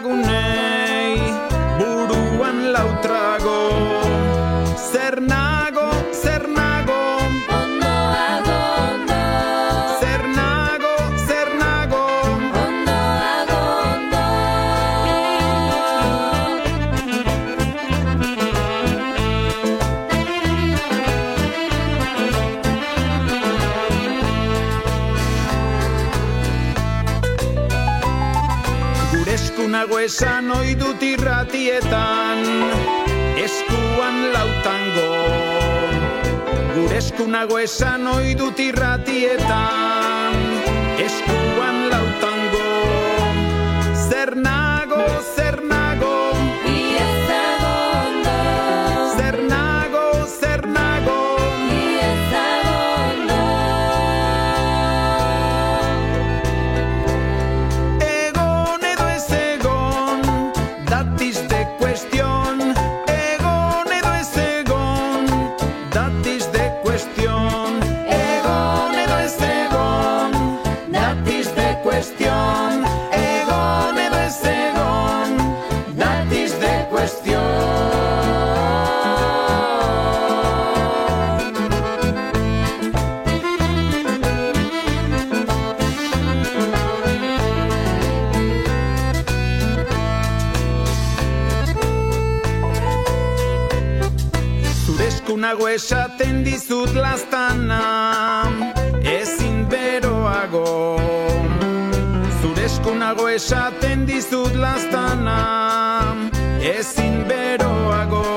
[0.05, 0.64] lagunean
[29.85, 32.41] gehiago esan ohi irratietan.
[33.37, 35.11] Eskuan lautango.
[36.75, 40.33] Gure eskunago esan ohi irratietan.
[40.97, 41.44] Eskuan
[96.15, 97.81] esaten dizut lastana
[99.03, 100.97] ezin beroago.
[102.41, 106.15] Zure eskunago esaten dizut lastana
[106.61, 108.34] ezin beroago.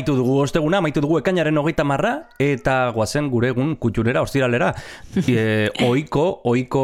[0.00, 2.10] Amaitu dugu osteguna, amaitu dugu ekainaren hogeita marra,
[2.40, 4.72] eta guazen gure egun kutxunera, ostiralera.
[5.30, 6.80] E, oiko, oiko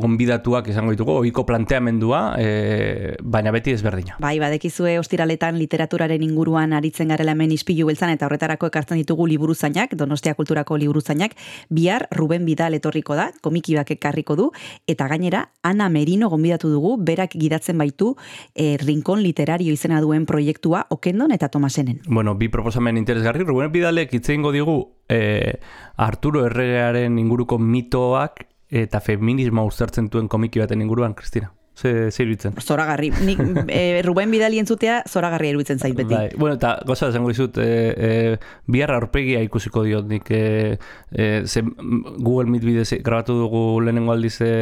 [0.00, 4.14] gonbidatuak izango ditugu, oiko planteamendua, e, baina beti ezberdina.
[4.22, 9.96] Bai, badekizue ostiraletan literaturaren inguruan aritzen garela hemen ispilu beltzan eta horretarako ekartzen ditugu liburuzainak,
[9.98, 11.34] Donostia Kulturako liburuzainak,
[11.68, 14.48] bihar Ruben Bidal etorriko da, komikibak ekarriko du,
[14.88, 18.14] eta gainera Ana Merino gonbidatu dugu, berak gidatzen baitu
[18.54, 22.00] e, Rincon Literario izena duen proiektua Okendon eta Tomasenen.
[22.06, 24.76] Bueno, bi proposamen interesgarri, Ruben Bidalek hitz egingo digu
[25.08, 25.56] e,
[25.96, 31.50] Arturo Herreraren inguruko mitoak eta feminismo uztertzen duen komiki baten inguruan, Kristina.
[31.80, 32.58] Ze, ze iruditzen?
[32.60, 33.08] Zoragarri.
[33.24, 33.40] Nik
[33.72, 36.12] e, Ruben Bidali entzutea zoragarria iruditzen zait beti.
[36.12, 38.38] Bai, bueno, eta goza esango dizut, e, e,
[38.68, 40.76] bihar aurpegia ikusiko diot nik, e,
[41.10, 44.52] e, ze, Google Meet bidez grabatu dugu lehenengo aldiz e,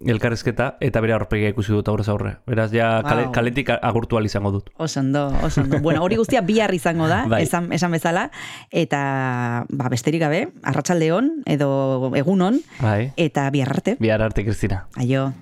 [0.00, 2.36] elkarrezketa, eta bere aurpegia ikusi dut aurrez aurre.
[2.46, 3.32] Beraz, ja kale, Wow.
[3.32, 4.70] kaletik agurtu izango dut.
[4.78, 5.78] Osondo, osondo.
[5.80, 7.42] Bueno, hori guztia bihar izango da, Bai.
[7.42, 8.30] esan, esan bezala,
[8.70, 13.12] eta ba, besterik gabe, arratsaldeon edo egunon, Bai.
[13.16, 13.96] eta bihar arte.
[14.00, 14.86] Bihar arte, Kristina.
[14.96, 15.32] Aio.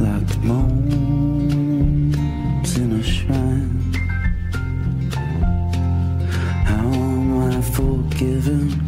[0.00, 0.68] Like moans
[2.76, 3.92] in a shrine
[6.64, 8.87] How am I forgiven?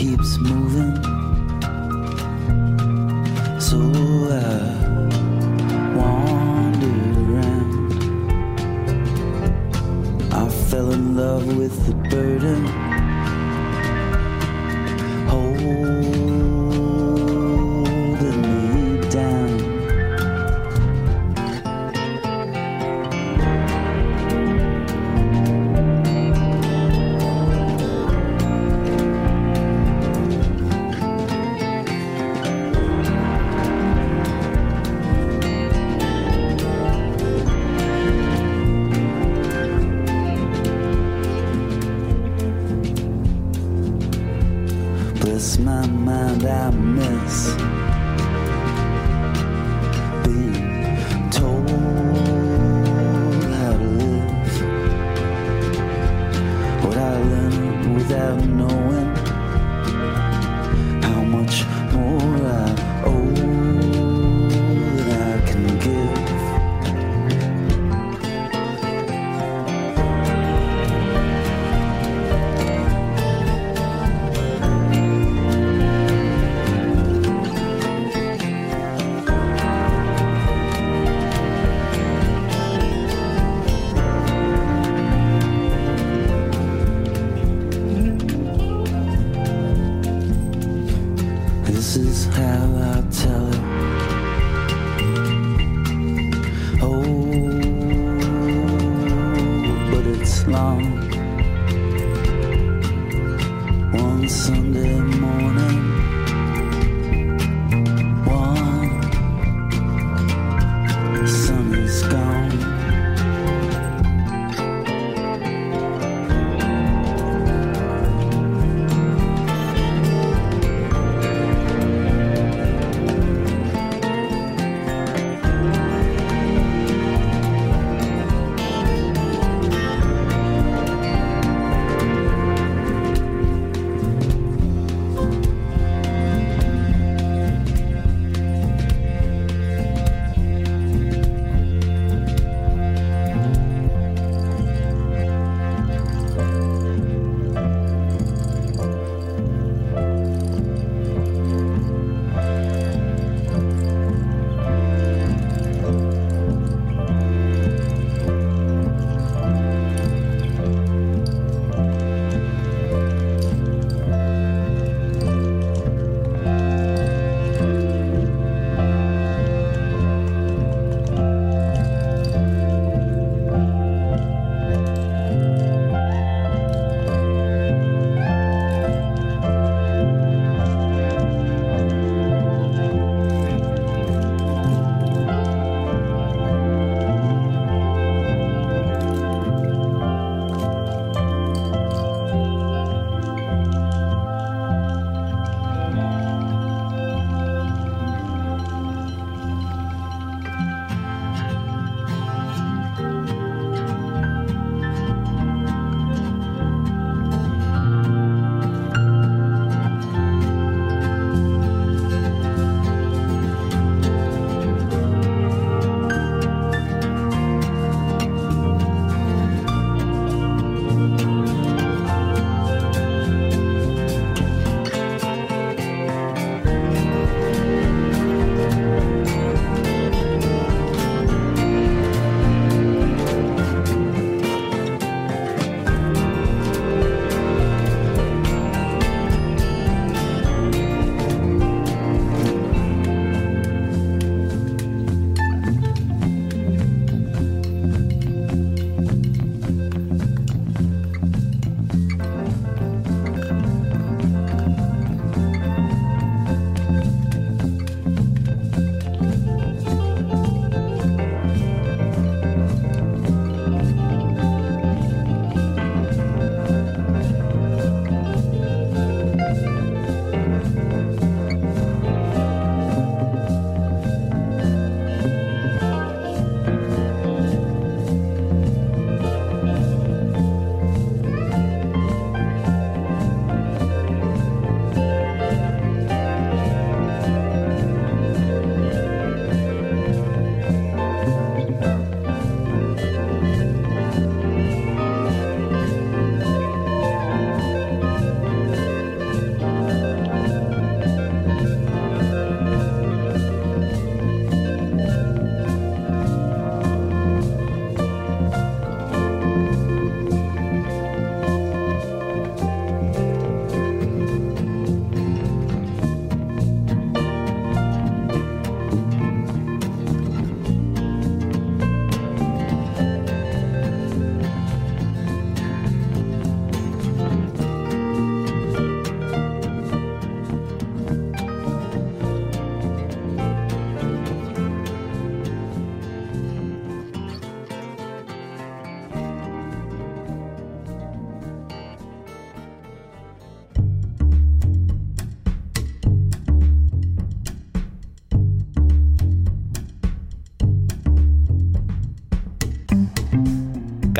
[0.00, 0.59] Keeps moving.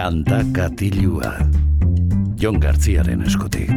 [0.01, 1.29] Kantakatilua.
[2.41, 3.69] Jon Gartziaren eskutik.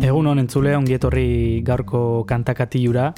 [0.00, 3.10] Egun honen entzule ongietorri gaurko kantakatilura,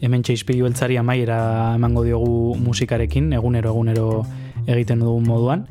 [0.00, 1.36] hemen txaispegi beltzari amaiera
[1.74, 4.06] emango diogu musikarekin, egunero egunero
[4.64, 5.66] egiten dugun moduan,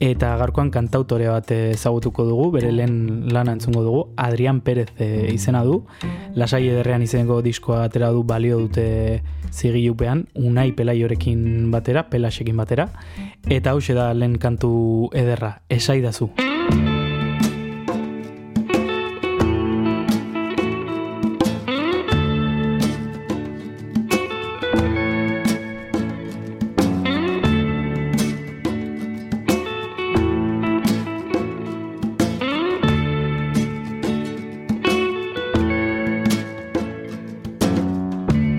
[0.00, 5.66] eta gaurkoan kantautorea bat ezagutuko dugu, bere lehen lana entzungo dugu, Adrian Perez e, izena
[5.68, 5.82] du,
[6.32, 9.20] lasai ederrean izeneko diskoa atera du balio dute
[9.52, 12.88] zigilupean, unai pelaiorekin batera, pelasekin batera,
[13.48, 16.30] eta hau da lehen kantu ederra, esaidazu.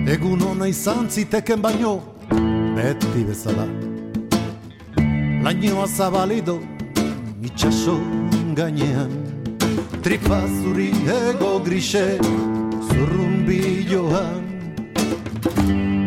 [0.06, 1.98] Egun ona izan ziteken baino,
[2.76, 3.75] beti bezala.
[5.46, 6.60] Lainoa zabalido,
[7.40, 8.00] itxaso
[8.56, 9.12] gainean.
[10.02, 12.18] Tripa zuri ego grise,
[12.88, 14.42] zurrumbiloan.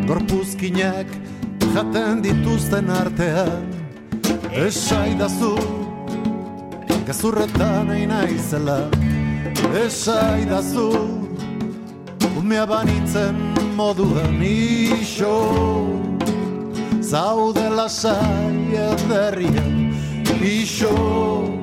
[0.09, 1.07] Gorpuzkinak
[1.73, 3.63] jaten dituzten artean.
[4.65, 5.55] Esaidazu,
[7.07, 8.81] gazurretan nahi naizela.
[9.85, 10.89] Esaidazu,
[12.35, 13.39] umea banitzen
[13.79, 15.35] moduan iso
[17.09, 17.69] Zaude
[18.69, 19.93] lasai ederrian
[20.41, 21.59] iso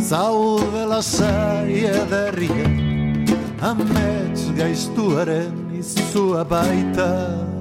[0.00, 3.26] Zaude lasai ederrian
[3.62, 7.53] Amets gaiztuaren izua baita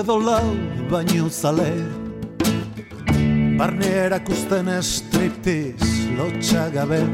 [0.00, 0.54] edo lau
[0.90, 1.72] baino zale.
[3.58, 5.82] Barne erakusten estriptiz
[6.18, 7.10] lotxagaben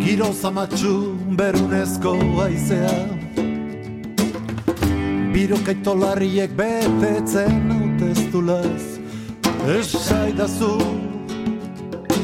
[0.00, 0.94] Giro zamatxu
[1.36, 2.14] berunezko
[2.46, 2.94] aizea
[5.34, 8.82] Biro kaitolariek betetzen hauteztulaz
[9.76, 10.72] Esaidazu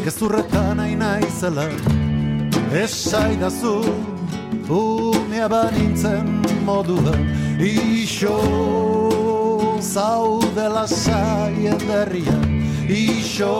[0.04, 1.68] gezurretan nahi naizela.
[2.82, 3.74] Esaidazu
[4.68, 6.32] umea banintzen
[6.64, 8.38] moduan Iso
[9.80, 13.54] zaude lasai ederrian Iso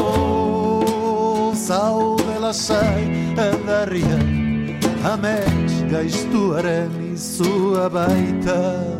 [1.54, 8.97] zaude lasai ederrian Amets gaiztuaren izua baita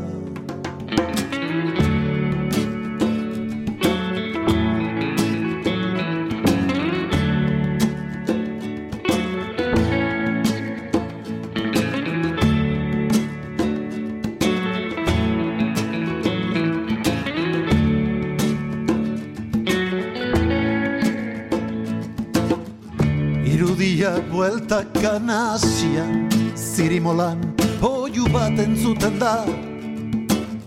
[25.18, 27.38] nasian Zirimolan
[27.82, 29.44] oiu bat entzuten da.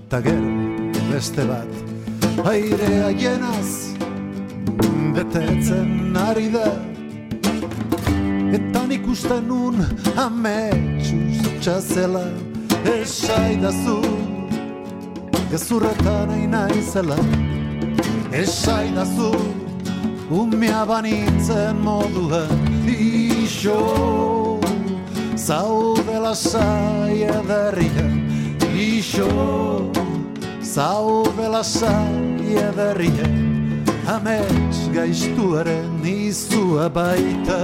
[0.09, 0.51] Ta gero
[1.11, 1.71] beste bat
[2.45, 3.91] Airea jenaz
[5.15, 6.69] Betetzen ari da.
[8.51, 9.79] Eta nik uste nun
[10.17, 12.25] Ametsuz txazela
[12.95, 14.01] Esaidazu
[15.51, 17.17] Gezurretan nahi naizela
[18.43, 19.31] Esaidazu
[20.31, 24.30] Umea banitzen moduan Iso
[25.41, 28.29] Zaude lasai ederrian
[28.77, 29.89] Iso
[30.61, 37.61] Zaude lasai ederrian Amets gaiztuaren izua baita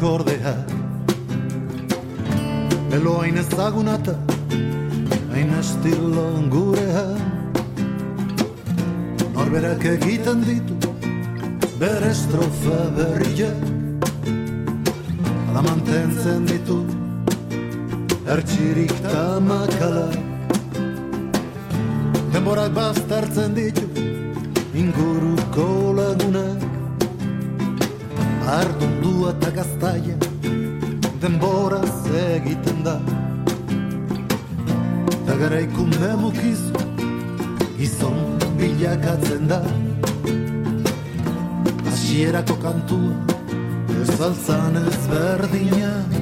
[0.00, 0.54] kantonen akordea.
[2.92, 4.14] Elo hain ezagunata
[5.32, 7.04] hain estilo gurea.
[9.34, 10.74] Norberak egiten ditu
[11.78, 13.68] bere estrofa berriak.
[15.50, 16.86] Ala mantentzen ditu
[18.30, 20.10] ertxirik tamakala
[22.32, 23.88] Denborak baztertzen ditu
[24.74, 26.69] inguruko lagunak
[28.50, 30.16] Ardundua eta gaztaia
[31.22, 32.96] denboraz egiten da.
[35.14, 36.82] Eta garaikunde mukizu
[37.78, 38.18] gizon
[38.58, 39.60] bilakatzen da.
[41.86, 43.14] Hasierako kantua
[44.00, 46.19] ez altzan ez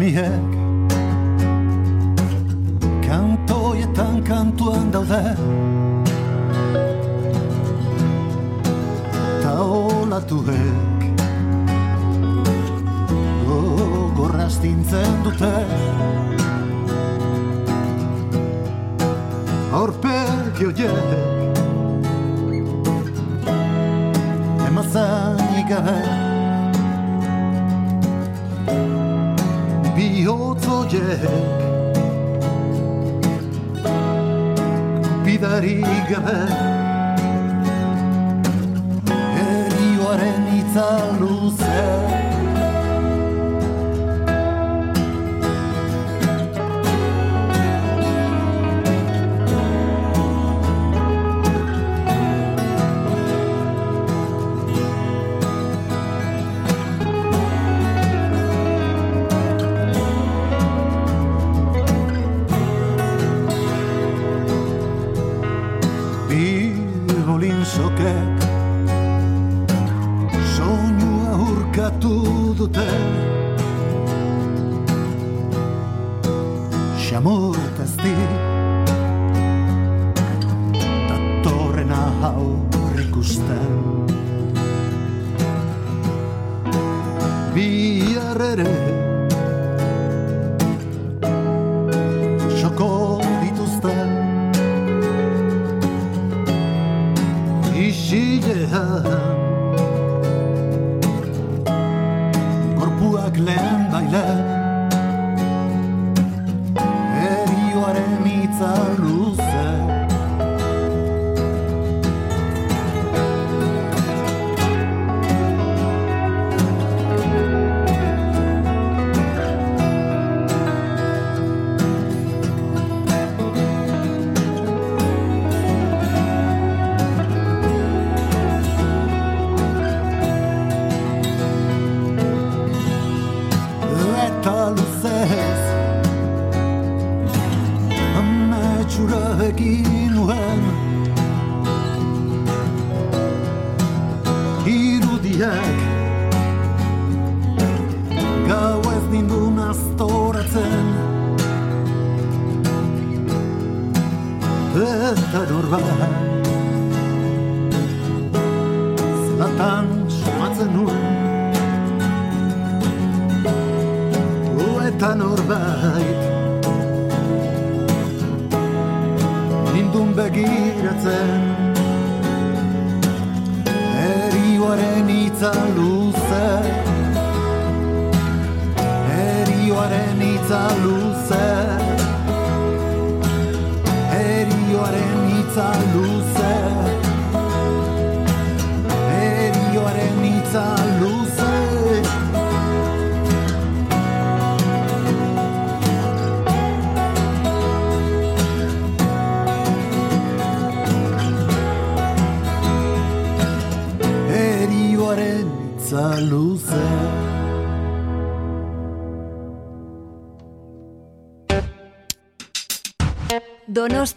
[0.00, 0.49] कमी है।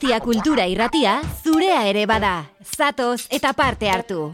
[0.03, 1.13] Donostia kultura irratia
[1.47, 2.34] zurea ere bada.
[2.75, 4.34] Zatoz eta parte hartu.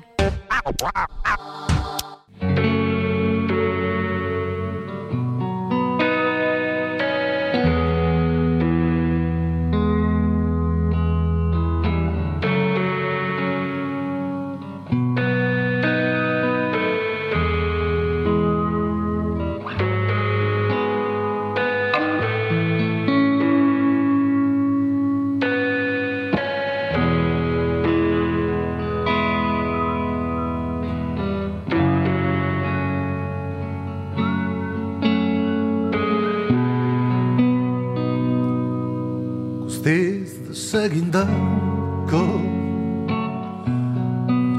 [40.70, 42.26] Guztiz desegindako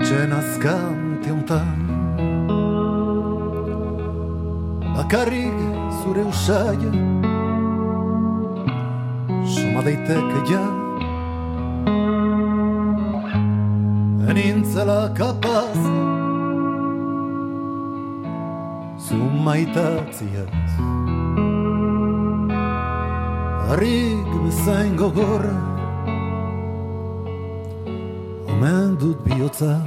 [0.03, 1.87] Txen azkante hontan
[4.97, 5.61] Bakarrik
[6.03, 6.91] zure usaia
[9.47, 10.67] Soma daiteke ja.
[14.31, 15.79] Enintzela kapaz.
[18.99, 19.17] Zu
[19.47, 20.79] maitatziaz
[23.69, 25.80] Harrik bezain gogorra
[29.01, 29.81] dut bihotza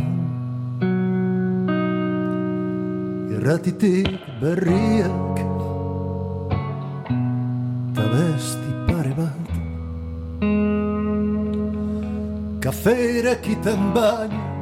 [3.34, 4.10] Irratitik
[4.42, 5.36] berriak
[7.94, 9.46] Ta besti pare bat
[12.64, 14.53] Kafeirak iten baina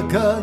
[0.00, 0.39] huracán.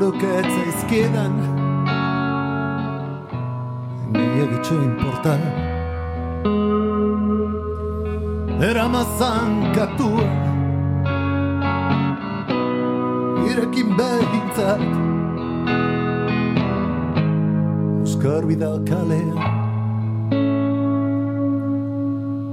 [0.00, 1.34] Iburuk ez zaizkidan
[4.12, 5.34] Gehiagitxo importa
[8.68, 10.24] Eramazan katua.
[13.50, 14.80] Irekin behintzat.
[18.00, 19.52] Euskarbida kalea.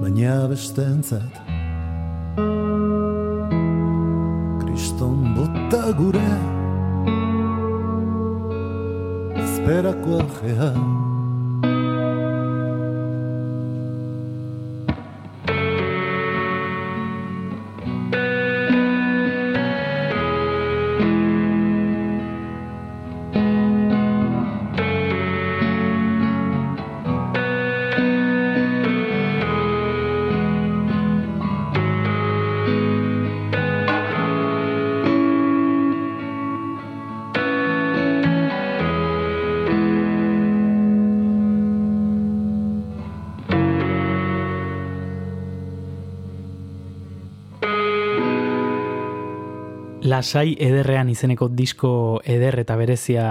[0.02, 1.34] Baina bestentzat.
[4.60, 6.57] Kriston bota gure
[9.68, 10.74] Esperako ajea
[50.18, 51.90] Lasai ederrean izeneko disko
[52.26, 53.26] eder eta berezia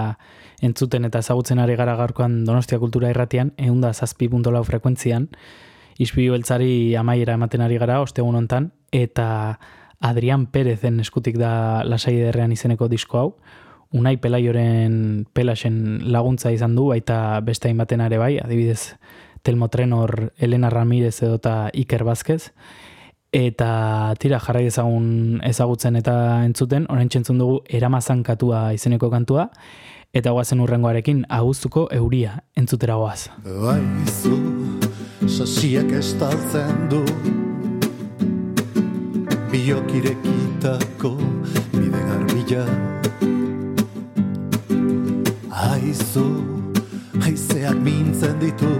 [0.63, 5.27] entzuten eta ezagutzen ari gara gaurkoan Donostia Kultura Irratian, eunda zazpi puntolau frekuentzian,
[5.99, 9.27] Ispilu beltzari amaiera ematen ari gara, ostegun hontan, eta
[9.99, 13.29] Adrian Perezen eskutik da Lasai ederrean izeneko disko hau,
[13.91, 15.77] Unai Pelaioren pelasen
[16.13, 18.93] laguntza izan du, baita beste hainbaten ere bai, adibidez
[19.43, 22.53] Telmo Trenor, Elena Ramirez edota Iker Vázquez,
[23.35, 26.13] Eta tira jarrai ezagun ezagutzen eta
[26.45, 29.49] entzuten, orain txentzun dugu eramazan katua izeneko kantua,
[30.15, 33.27] eta guazen urrengoarekin aguztuko euria entzutera goaz.
[33.43, 34.37] Baizu,
[35.27, 37.03] sasiak estaltzen du.
[39.51, 41.11] Biokirekitako
[41.75, 42.63] bide garbila.
[45.67, 46.29] Aizu,
[47.25, 48.71] haizeak mintzen ditu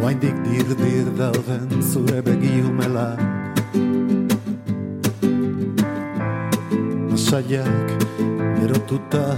[0.00, 3.20] Oaindik dir-dir dauden zure begiumelak
[7.10, 7.92] Masaiak
[8.64, 9.36] erotuta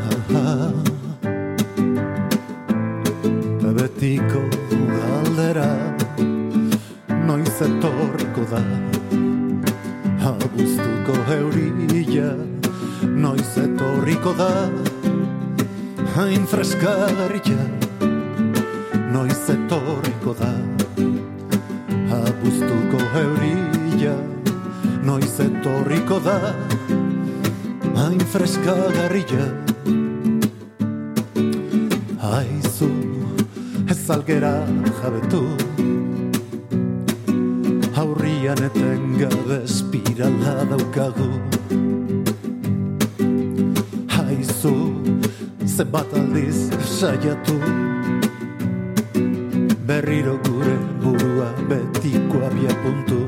[3.59, 4.44] Eta betiko
[4.94, 5.70] galdera
[7.26, 8.62] Noiz etorriko da.
[10.30, 12.32] Abuztuko eurilla
[13.26, 14.51] Noiz etorriko da.
[16.14, 17.81] Hain freskagarria
[19.12, 20.51] Noiz etorriko da.
[22.16, 24.14] Abuztuko eurilla
[25.05, 26.55] Noiz etorriko da.
[27.98, 29.44] Hain freskagarria
[32.30, 32.89] Aizu
[33.93, 34.55] ez algera
[35.02, 35.43] jabetu.
[38.01, 41.30] Aurrian eten gabe espirala daukagu.
[44.24, 44.76] Aizu
[45.68, 47.81] zenbat aldiz saiatu
[50.02, 53.18] Berriro gure burua betiko abia puntu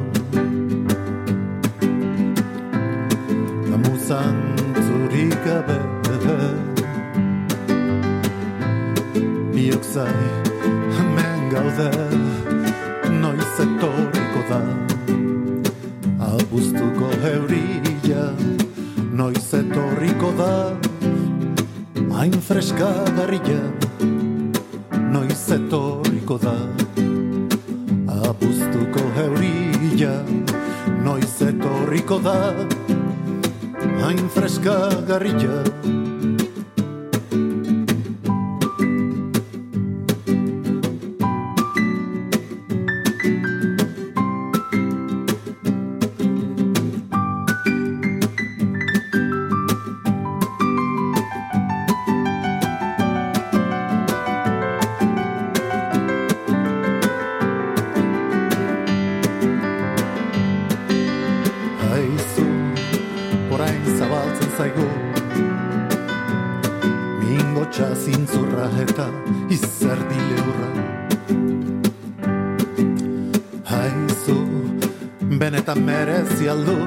[76.55, 76.84] yellow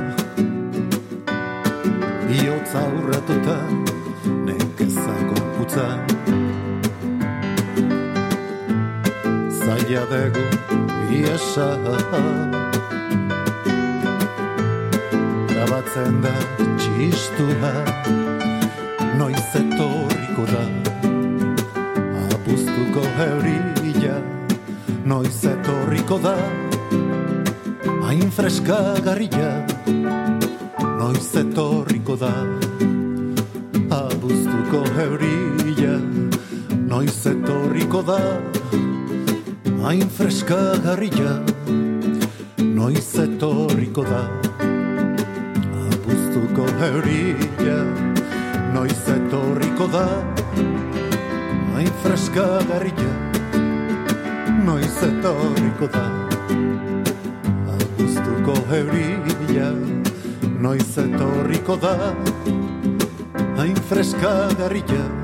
[64.20, 65.17] Hain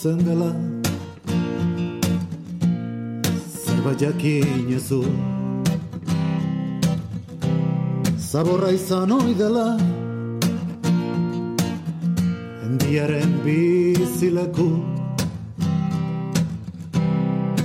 [0.00, 0.50] itotzen dela
[3.64, 5.04] Zerbait jakin ezu
[8.30, 9.76] Zaborra izan oi dela.
[12.62, 14.68] Endiaren bizileku.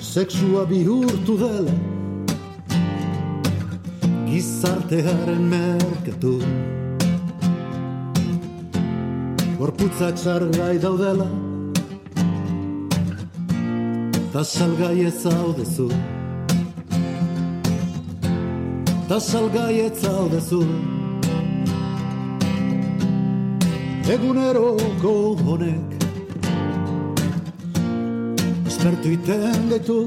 [0.02, 1.76] Sexua bihurtu dela.
[4.26, 6.40] Gizartearen merketu
[9.60, 11.45] Gorputzak sargai daudela
[14.36, 15.88] Ta salgai ez zaudezu
[19.08, 20.60] Ta salgai ez zaudezu
[24.16, 25.14] Eguneroko
[25.46, 26.04] honek.
[28.68, 29.98] Espertu iten gaitu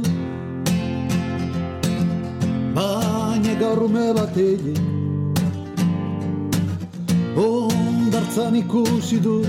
[2.76, 4.84] Baina gaur ume bat egin
[7.48, 9.40] Ondartzan ikusi du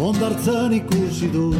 [0.00, 1.50] Ondartzan ikusi du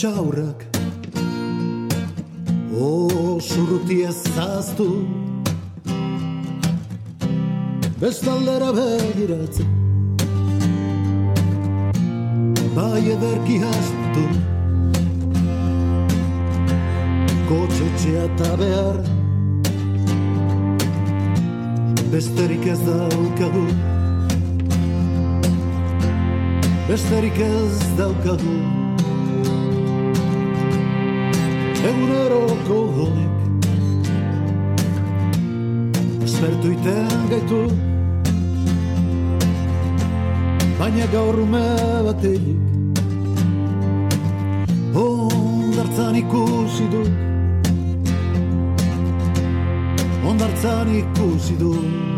[0.00, 0.64] intxaurrak
[2.72, 4.86] Oso urruti ez zaztu
[8.00, 9.68] Bestaldera begiratzen
[12.76, 14.24] Bai ederki hastu
[17.52, 19.00] Kotxetxea eta behar
[22.10, 23.68] Besterik ez daukagu.
[26.88, 28.79] Besterik ez daukagu
[31.88, 33.32] Eguneroko honek
[36.24, 37.60] Espertu iten gaitu.
[40.78, 41.64] Baina gaur ume
[42.04, 42.60] batelik
[45.06, 47.10] Ondartzan ikusi dut.
[50.28, 52.09] Ondartzan ikusi dut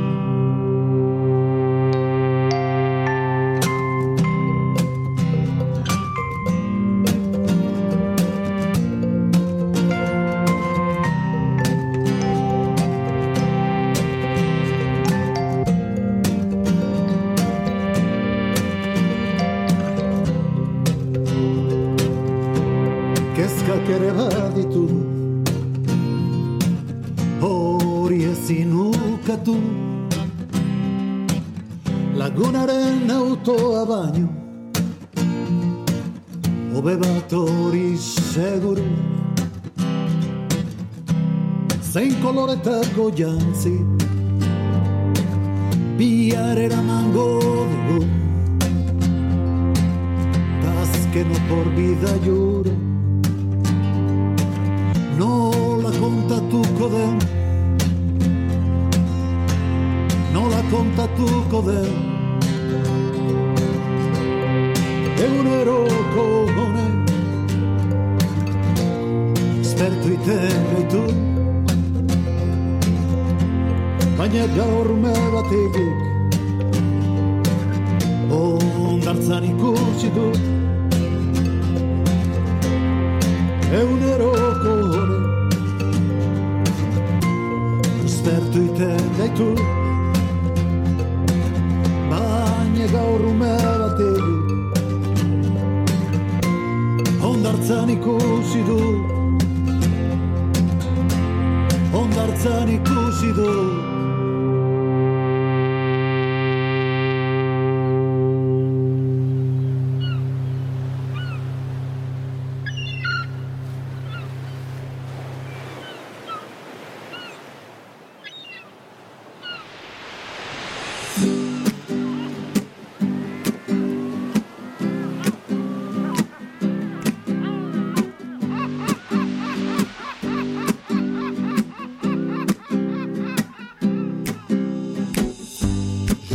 [42.65, 43.92] zein koloretako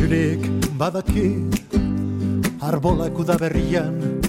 [0.07, 0.39] Julik
[0.79, 1.35] badaki
[2.63, 4.23] Arbolak udaberrian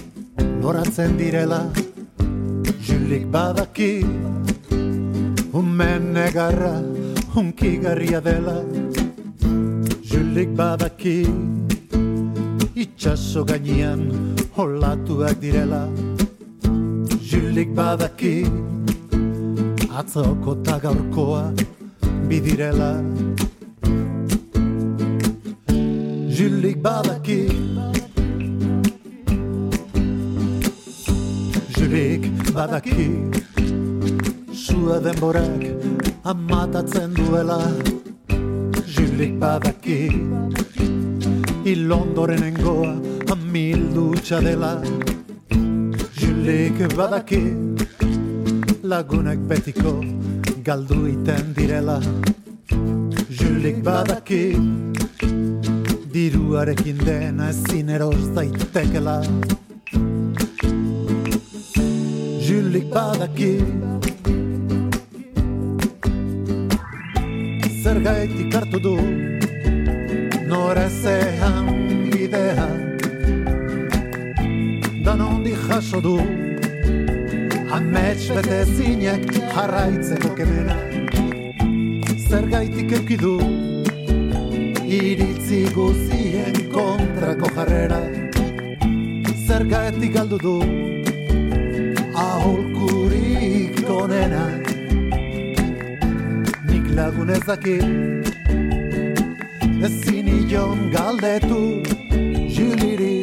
[0.59, 1.71] Noratzen direla.
[2.83, 4.03] Julik badaki
[5.55, 6.83] Umen negarra
[7.31, 8.59] Hunkigarria dela.
[10.03, 11.23] Julik badaki
[12.75, 15.87] Itxaso gainean Olatuak direla.
[17.23, 18.43] Julik badaki
[19.95, 20.91] Atzoko eta
[22.27, 22.99] Bidirela
[26.39, 27.51] Julik badaki
[31.75, 33.27] Julik badaki
[34.55, 35.67] Sua denborak
[36.23, 37.59] amatatzen duela
[38.87, 40.07] Julik badaki
[41.67, 42.95] Ilondoren engoa
[43.35, 44.79] amildutxa dela.
[46.15, 47.43] Julik badaki
[48.87, 49.99] Lagunak betiko
[50.63, 51.99] galdu iten direla.
[53.27, 54.55] Julik badaki
[56.13, 59.21] diruarekin dena ezin eroz daitekela.
[62.47, 63.51] Julik badaki.
[67.83, 68.95] Zer gaitik hartu du
[70.49, 71.69] Norezean
[72.11, 72.67] bidea.
[75.05, 76.17] Danondi jaso du
[77.77, 80.77] Amets bete zinek jarraitzeko kemena.
[82.29, 83.68] Zer gaitik eukidu
[85.49, 87.99] iritzi guzien kontrako jarrera.
[89.47, 90.61] Zergaetik galdu du
[92.15, 94.45] aholkurik onena.
[96.69, 97.83] Nik lagun ezakit
[99.85, 101.81] ezin ion galdetu
[102.55, 103.18] Juliri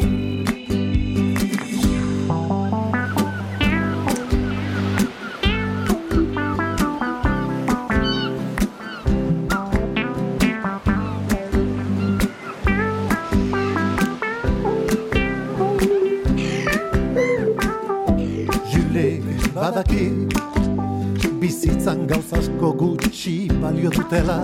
[24.07, 24.41] dutela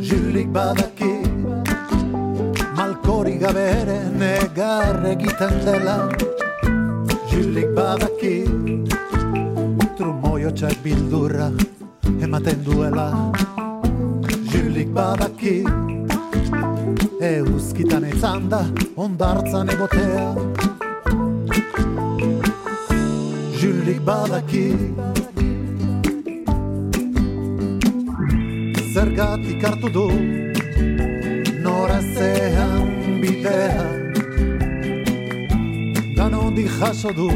[0.00, 1.12] Julik badaki
[2.76, 5.96] Malko Markori gabe ere negar egiten dela.
[7.30, 8.44] Julik badaki
[9.96, 11.50] Trumoiotxak bildurra
[12.20, 13.08] ematen duela.
[14.52, 15.64] Julik badaki
[17.20, 18.64] Euskitan izan da
[18.96, 20.26] ondartzan egotea.
[23.60, 24.66] Julik badaki
[37.12, 37.30] du.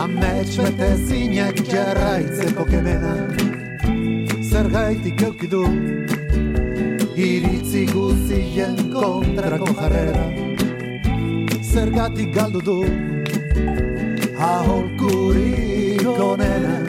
[0.00, 3.14] Amets bete zinek jarraitzeko kemena
[4.50, 5.60] Zergaitik eukidu
[7.26, 10.24] Iritzi guzien kontrako jarrera
[11.72, 12.78] Zergatik galdu du.
[14.48, 16.80] Aholkurik onena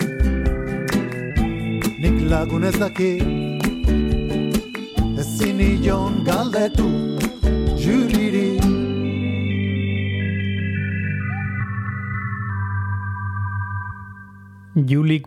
[2.00, 3.41] Nik lagun ez daki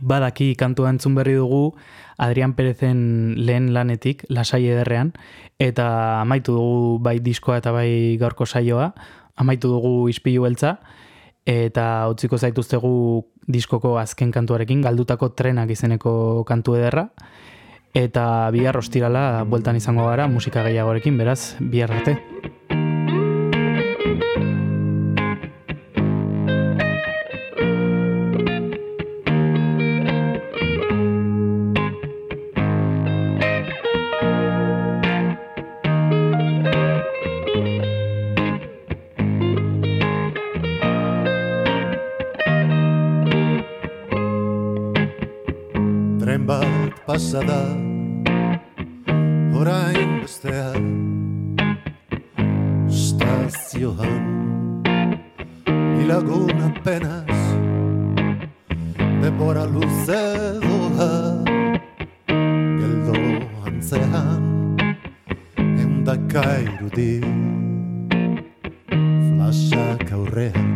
[0.04, 1.74] badaki kantua entzun berri dugu
[2.18, 5.12] Adrian Perezen lehen lanetik, lasai ederrean,
[5.58, 8.92] eta amaitu dugu bai diskoa eta bai gaurko saioa,
[9.36, 10.76] amaitu dugu ispilu beltza,
[11.44, 12.94] eta utziko zaituztegu
[13.50, 17.08] diskoko azken kantuarekin, galdutako trenak izeneko kantu ederra,
[17.94, 22.33] eta bihar ostirala bueltan izango gara musika gehiagorekin, beraz, bihar arte.
[47.34, 47.66] Bat pasada
[49.54, 50.84] Orain bestean
[52.86, 54.22] Stazioan.
[55.98, 57.38] Ilagun apenas
[59.22, 60.22] Denbora luze
[60.62, 61.42] doa
[62.78, 63.18] Geldo
[63.66, 64.76] antzean
[65.58, 67.18] Endaka irudi.
[69.26, 70.70] Flasak aurrean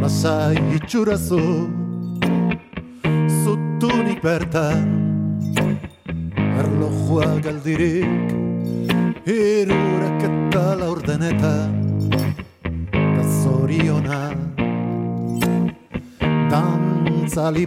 [0.00, 1.77] Lasai itxurazu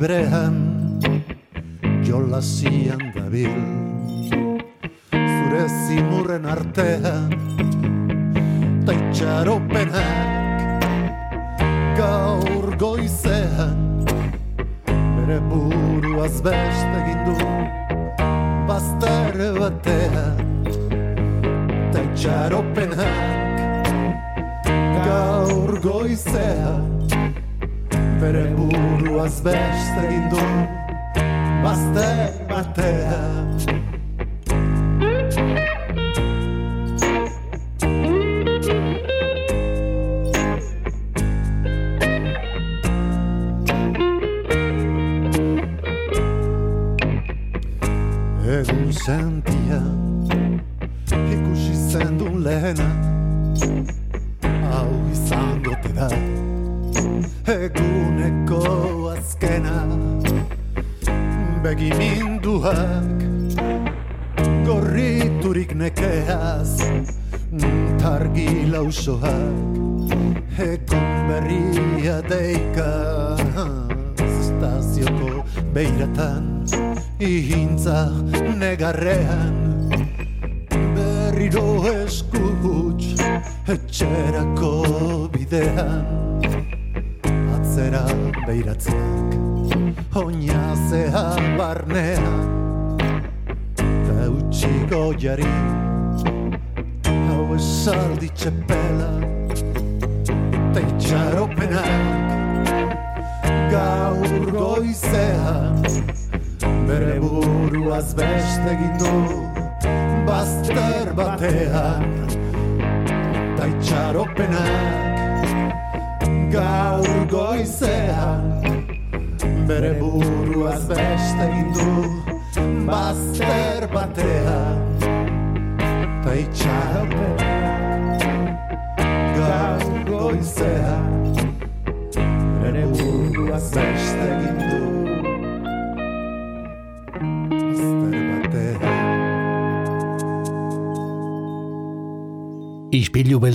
[0.04, 0.51] Abraham.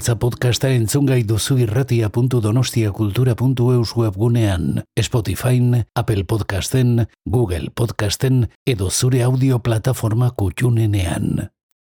[0.06, 5.58] Beltza podcasta entzungai duzu irratia.donostiakultura.eus webgunean, Spotify,
[5.98, 11.50] Apple Podcasten, Google Podcasten edo zure audio plataforma kutxunenean.